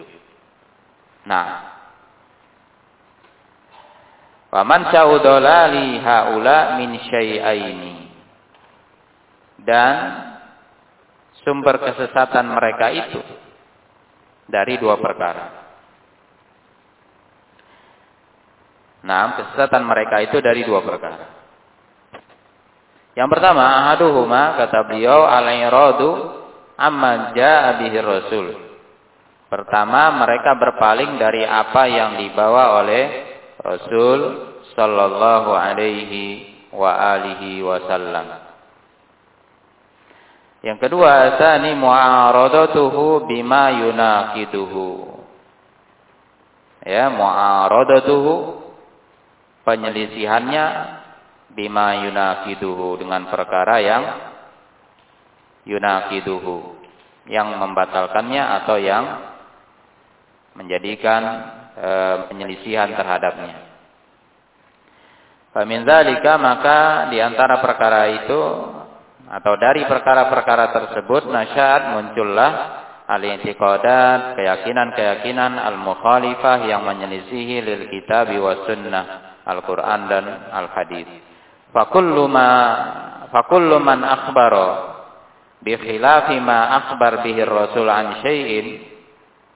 Nah. 1.29 1.49
Waman 4.49 4.89
sa'udolali 4.89 6.01
haula 6.01 6.81
min 6.81 6.97
syai'aini. 7.05 7.97
Dan 9.61 9.95
sumber 11.45 11.77
kesesatan 11.85 12.49
mereka 12.49 12.89
itu 12.89 13.21
dari 14.49 14.81
dua 14.81 14.97
perkara. 14.97 15.58
Nah, 19.07 19.39
kesesatan 19.39 19.87
mereka 19.87 20.23
itu 20.23 20.43
dari 20.43 20.67
dua 20.67 20.83
perkara. 20.83 21.39
Yang 23.19 23.29
pertama, 23.35 23.63
ahaduhuma 23.83 24.59
kata 24.59 24.87
beliau 24.87 25.27
al-iradu 25.27 26.11
amma 26.79 27.35
ja'a 27.35 27.83
bihi 27.83 27.99
rasul. 27.99 28.47
Pertama, 29.51 30.13
mereka 30.15 30.55
berpaling 30.55 31.19
dari 31.19 31.43
apa 31.43 31.89
yang 31.89 32.21
dibawa 32.21 32.85
oleh 32.85 33.05
Rasul 33.59 34.21
sallallahu 34.77 35.51
alaihi 35.51 36.47
wa 36.71 36.93
alihi 37.17 37.65
wasallam. 37.65 38.29
Yang 40.63 40.79
kedua, 40.87 41.33
asani 41.33 41.75
mu'aradatuhu 41.75 43.25
bima 43.25 43.73
yunaqiduhu. 43.83 45.17
Ya, 46.87 47.09
mu'aradatuhu 47.11 48.68
penyelisihannya 49.69 50.65
bima 51.53 52.09
yunaqiduhu 52.09 52.97
dengan 52.97 53.29
perkara 53.29 53.77
yang 53.85 54.05
yunaqiduhu 55.69 56.81
yang 57.29 57.61
membatalkannya 57.61 58.65
atau 58.65 58.81
yang 58.81 59.05
menjadikan 60.57 61.23
e, 61.77 61.91
penyelisihan 62.33 62.89
terhadapnya. 62.97 63.69
Famin 65.53 65.85
dzalika 65.85 66.41
maka 66.41 67.13
di 67.13 67.21
antara 67.21 67.61
perkara 67.61 68.09
itu 68.25 68.41
atau 69.29 69.55
dari 69.61 69.85
perkara-perkara 69.85 70.73
tersebut 70.73 71.29
nasyad 71.29 72.01
muncullah 72.01 72.53
al-i'tiqadat, 73.09 74.37
keyakinan-keyakinan 74.37 75.57
al-mukhalifah 75.57 76.65
yang 76.65 76.85
menyelisihi 76.85 77.65
lil 77.65 77.83
kitab 77.93 78.29
wa 78.37 78.69
sunnah, 78.69 79.05
Al-Qur'an 79.49 80.01
dan 80.13 80.25
al-hadis. 80.53 81.09
Fakullu 81.73 82.29
ma 82.29 82.49
fakullu 83.33 83.81
man 83.81 84.05
bi 85.65 85.75
khilafi 85.75 86.39
ma 86.39 86.79
akhbar 86.85 87.25
bihi 87.27 87.43
Rasul 87.43 87.89
an 87.91 88.23
syai'in 88.23 88.67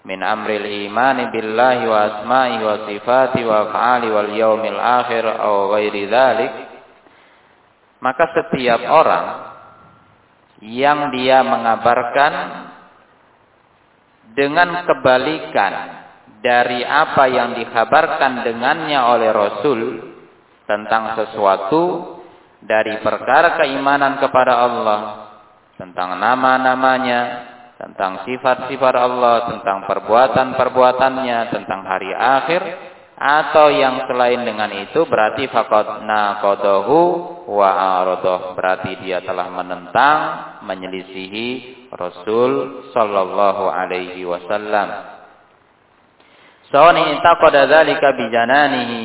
min 0.02 0.18
amril 0.18 0.66
imani 0.66 1.30
billahi 1.30 1.86
wa 1.86 1.98
asma'i 2.10 2.58
wa 2.58 2.74
sifati 2.90 3.40
wa 3.46 3.70
af'ali 3.70 4.08
wal 4.10 4.30
yaumil 4.34 4.80
akhir 4.80 5.22
aw 5.22 5.70
ghairi 5.78 6.10
dzalik 6.10 6.52
maka 8.02 8.24
setiap 8.34 8.82
orang 8.82 9.26
yang 10.62 11.14
dia 11.14 11.46
mengabarkan 11.46 12.34
dengan 14.34 14.82
kebalikan 14.90 16.01
dari 16.42 16.82
apa 16.82 17.24
yang 17.30 17.54
dikabarkan 17.54 18.42
dengannya 18.42 18.98
oleh 18.98 19.30
Rasul 19.30 19.80
tentang 20.66 21.14
sesuatu 21.14 21.82
dari 22.62 22.98
perkara 22.98 23.58
keimanan 23.62 24.18
kepada 24.18 24.54
Allah 24.58 25.00
tentang 25.78 26.18
nama-namanya 26.18 27.52
tentang 27.82 28.22
sifat-sifat 28.22 28.94
Allah, 28.94 29.50
tentang 29.50 29.90
perbuatan-perbuatannya, 29.90 31.38
tentang 31.50 31.82
hari 31.82 32.14
akhir, 32.14 32.62
atau 33.18 33.74
yang 33.74 34.06
selain 34.06 34.46
dengan 34.46 34.70
itu 34.70 35.02
berarti 35.06 35.50
faqad 35.50 36.06
naqadahu 36.06 36.98
wa 37.50 37.70
aradah 38.02 38.54
berarti 38.54 38.98
dia 39.02 39.22
telah 39.22 39.50
menentang 39.50 40.18
menyelisihi 40.62 41.48
Rasul 41.90 42.86
sallallahu 42.94 43.66
alaihi 43.66 44.26
wasallam. 44.26 44.88
Sawani 46.72 47.12
intaqada 47.12 47.68
dzalika 47.68 48.16
bijananihi. 48.16 49.04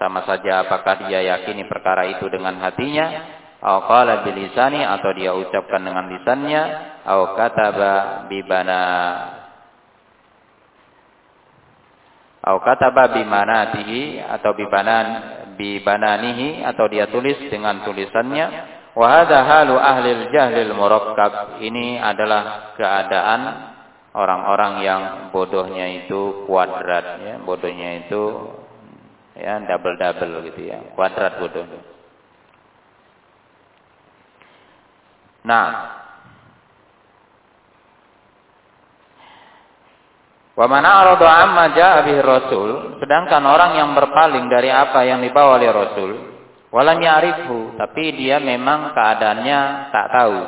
Sama 0.00 0.24
saja 0.24 0.64
apakah 0.64 1.04
dia 1.04 1.20
yakini 1.20 1.68
perkara 1.68 2.08
itu 2.08 2.24
dengan 2.32 2.56
hatinya? 2.64 3.36
Atau 3.60 3.84
qala 3.84 4.24
bilisani 4.24 4.80
atau 4.80 5.12
dia 5.12 5.36
ucapkan 5.36 5.84
dengan 5.84 6.08
lisannya? 6.08 6.62
Atau 7.04 7.36
kataba 7.36 7.92
bibana. 8.32 8.82
Atau 12.40 12.64
kataba 12.64 13.12
bimanatihi 13.12 14.24
atau 14.24 14.56
bibanan 14.56 15.06
bibananihi 15.60 16.64
atau 16.64 16.88
dia 16.88 17.12
tulis 17.12 17.36
dengan 17.52 17.84
tulisannya? 17.84 18.46
Wa 18.96 19.20
hadha 19.20 19.44
halu 19.44 19.76
ahli 19.76 20.32
jahlil 20.32 20.72
murakkab. 20.72 21.60
Ini 21.60 22.00
adalah 22.00 22.72
keadaan 22.80 23.40
orang-orang 24.16 24.72
yang 24.80 25.02
bodohnya 25.28 25.86
itu 26.00 26.48
kuadrat 26.48 27.20
ya 27.20 27.34
bodohnya 27.44 28.08
itu 28.08 28.22
ya 29.36 29.60
double 29.68 30.00
double 30.00 30.40
gitu 30.48 30.72
ya 30.72 30.80
kuadrat 30.96 31.36
bodohnya 31.36 31.96
Nah. 35.46 35.68
Wa 40.56 40.66
man 40.66 40.82
arada 40.82 41.28
amma 41.46 41.70
jaa 41.76 42.02
Rasul, 42.02 42.98
sedangkan 42.98 43.44
orang 43.44 43.76
yang 43.76 43.90
berpaling 43.94 44.48
dari 44.48 44.72
apa 44.72 45.04
yang 45.04 45.20
dibawa 45.20 45.60
oleh 45.60 45.68
Rasul, 45.68 46.10
walam 46.72 46.96
ya'rifu, 46.96 47.76
tapi 47.76 48.16
dia 48.16 48.40
memang 48.40 48.96
keadaannya 48.96 49.60
tak 49.92 50.06
tahu. 50.10 50.38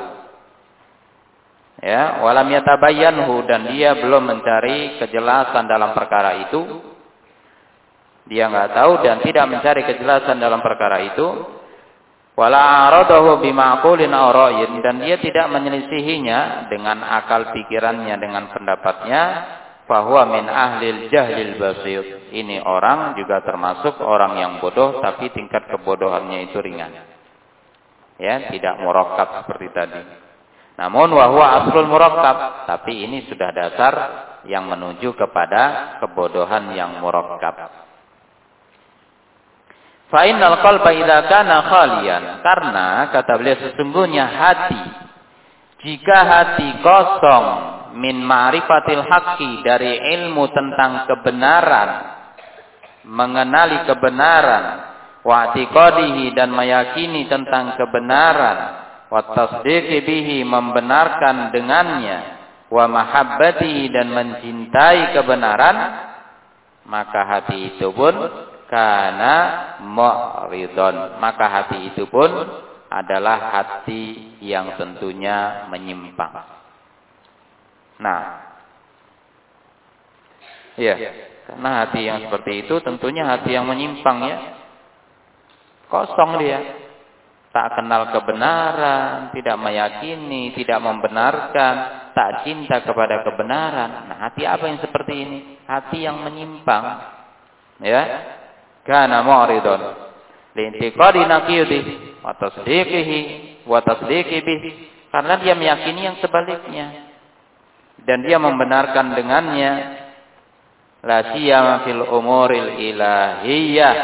Ya, 1.79 2.26
walam 2.26 2.51
yatabayyanhu 2.51 3.47
dan 3.47 3.70
dia 3.70 3.95
belum 3.95 4.26
mencari 4.26 4.99
kejelasan 4.99 5.70
dalam 5.70 5.95
perkara 5.95 6.51
itu. 6.51 6.83
Dia 8.26 8.51
nggak 8.51 8.74
tahu 8.74 8.93
dan 9.07 9.22
tidak 9.22 9.47
mencari 9.47 9.87
kejelasan 9.87 10.43
dalam 10.43 10.59
perkara 10.61 11.01
itu, 11.07 11.26
wala 12.35 12.91
aradahu 12.91 13.41
bima'qulin 13.41 14.11
aw 14.11 14.35
dan 14.83 15.01
dia 15.01 15.16
tidak 15.22 15.47
menyelisihinya 15.49 16.68
dengan 16.68 17.01
akal 17.07 17.55
pikirannya 17.55 18.14
dengan 18.18 18.51
pendapatnya. 18.51 19.22
Bahwa 19.89 20.29
min 20.29 20.45
ahlil 20.45 21.09
jahlil 21.09 21.57
basir. 21.57 22.05
Ini 22.29 22.61
orang 22.61 23.16
juga 23.16 23.41
termasuk 23.41 24.05
orang 24.05 24.37
yang 24.37 24.53
bodoh 24.61 25.01
tapi 25.01 25.33
tingkat 25.33 25.64
kebodohannya 25.64 26.45
itu 26.45 26.61
ringan. 26.61 26.93
Ya 28.20 28.53
tidak 28.53 28.85
murakkab 28.85 29.41
seperti 29.41 29.72
tadi 29.72 30.28
namun 30.79 31.11
wahwa 31.11 31.66
aslul 31.66 31.91
murakkab 31.91 32.70
tapi 32.70 33.05
ini 33.05 33.26
sudah 33.26 33.51
dasar 33.51 33.95
yang 34.47 34.70
menuju 34.70 35.12
kepada 35.18 35.99
kebodohan 35.99 36.70
yang 36.79 37.03
murakkab 37.03 37.89
Fa'innal 40.09 40.64
qalba 40.64 40.91
idza 40.97 41.29
kana 41.29 41.68
khalian. 41.68 42.41
Karena 42.41 43.12
kata 43.12 43.33
beliau 43.37 43.61
sesungguhnya 43.61 44.24
hati 44.24 44.83
jika 45.85 46.18
hati 46.24 46.68
kosong 46.81 47.47
min 48.01 48.24
ma'rifatil 48.24 49.05
haqqi 49.05 49.62
dari 49.62 50.01
ilmu 50.16 50.49
tentang 50.49 51.07
kebenaran, 51.07 51.91
mengenali 53.05 53.85
kebenaran, 53.85 54.64
wa 55.22 55.53
i'tiqadihi 55.53 56.33
dan 56.33 56.57
meyakini 56.57 57.29
tentang 57.29 57.76
kebenaran, 57.76 58.88
wa 59.09 59.21
tasdiqi 59.33 60.05
bihi 60.05 60.39
membenarkan 60.45 61.53
dengannya, 61.53 62.19
wa 62.69 62.85
mahabbatihi 62.85 63.89
dan 63.89 64.13
mencintai 64.13 65.17
kebenaran, 65.17 65.77
maka 66.89 67.21
hati 67.25 67.77
itu 67.77 67.89
pun 67.93 68.15
karena 68.69 69.37
mu'ridon 69.81 71.17
maka 71.21 71.49
hati 71.49 71.89
itu 71.93 72.05
pun 72.05 72.29
adalah 72.89 73.53
hati 73.53 74.37
yang 74.41 74.77
tentunya 74.81 75.69
menyimpang. 75.69 76.33
Nah, 78.01 78.23
ya, 80.81 80.97
karena 81.49 81.71
hati 81.85 82.01
yang 82.05 82.29
seperti 82.29 82.65
itu 82.65 82.81
tentunya 82.81 83.29
hati 83.29 83.53
yang 83.53 83.69
menyimpang 83.69 84.19
ya. 84.25 84.37
Kosong 85.89 86.41
dia. 86.41 86.88
Tak 87.49 87.80
kenal 87.80 88.12
kebenaran, 88.12 89.32
tidak 89.32 89.57
meyakini, 89.57 90.53
tidak 90.53 90.84
membenarkan, 90.84 91.74
tak 92.12 92.44
cinta 92.44 92.84
kepada 92.84 93.24
kebenaran. 93.24 94.05
Nah, 94.05 94.18
hati 94.28 94.44
apa 94.44 94.68
yang 94.68 94.76
seperti 94.84 95.14
ini? 95.16 95.38
Hati 95.64 96.05
yang 96.05 96.20
menyimpang. 96.28 96.84
Ya. 97.80 98.03
Kana 98.84 99.24
mu'ridun. 99.24 99.80
Lintiqadi 100.53 101.24
naqiyudi 101.24 101.80
wa 102.20 102.36
tasdiqihi 102.36 103.20
wa 103.64 103.80
tasdiqi. 103.80 104.38
Karena 105.09 105.40
dia 105.40 105.57
meyakini 105.57 106.05
yang 106.05 106.16
sebaliknya. 106.20 107.16
Dan 108.05 108.28
dia 108.28 108.36
membenarkan 108.36 109.16
dengannya. 109.16 109.72
La 111.01 111.32
siyama 111.32 111.88
fil 111.88 112.05
umuril 112.12 112.76
ilahiyah. 112.76 113.96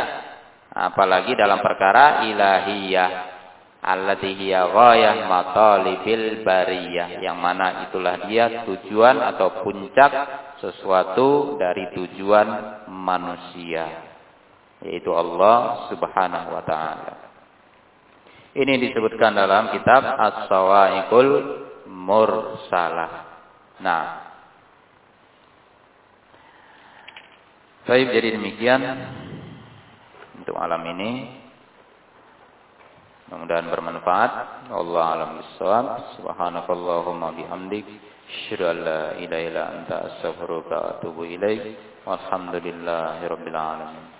Apalagi 0.72 1.36
dalam 1.36 1.60
perkara 1.60 2.24
ilahiyah 2.24 3.33
allati 3.84 4.32
hiya 4.32 4.72
ghayah 4.72 5.28
matalibil 5.28 6.40
bariyah 6.40 7.20
yang 7.20 7.36
mana 7.36 7.84
itulah 7.88 8.24
dia 8.24 8.64
tujuan 8.64 9.20
atau 9.20 9.60
puncak 9.60 10.12
sesuatu 10.64 11.60
dari 11.60 11.92
tujuan 11.92 12.48
manusia 12.88 14.08
yaitu 14.80 15.12
Allah 15.12 15.88
Subhanahu 15.92 16.48
wa 16.48 16.64
taala. 16.64 17.12
Ini 18.54 18.74
disebutkan 18.78 19.34
dalam 19.34 19.74
kitab 19.74 20.02
As-Sawa'iqul 20.04 21.30
Mursalah. 21.90 23.12
Nah, 23.82 24.24
Baik, 27.84 28.16
jadi 28.16 28.40
demikian 28.40 28.80
untuk 30.40 30.56
malam 30.56 30.80
ini. 30.96 31.43
Mudah-mudahan 33.34 33.66
bermanfaat. 33.66 34.32
Allah 34.70 35.04
alam 35.10 35.30
bisawab. 35.42 36.14
Subhanakallahumma 36.22 37.34
bihamdik. 37.34 37.82
Asyhadu 38.30 38.70
an 38.70 38.76
la 38.86 39.02
ilaha 39.18 39.42
illa 39.42 39.62
anta 39.74 39.96
astaghfiruka 40.06 40.70
wa 40.70 40.86
atubu 40.94 41.26
ilaik. 41.26 41.74
Walhamdulillahirabbil 42.06 43.58
alamin. 43.58 44.13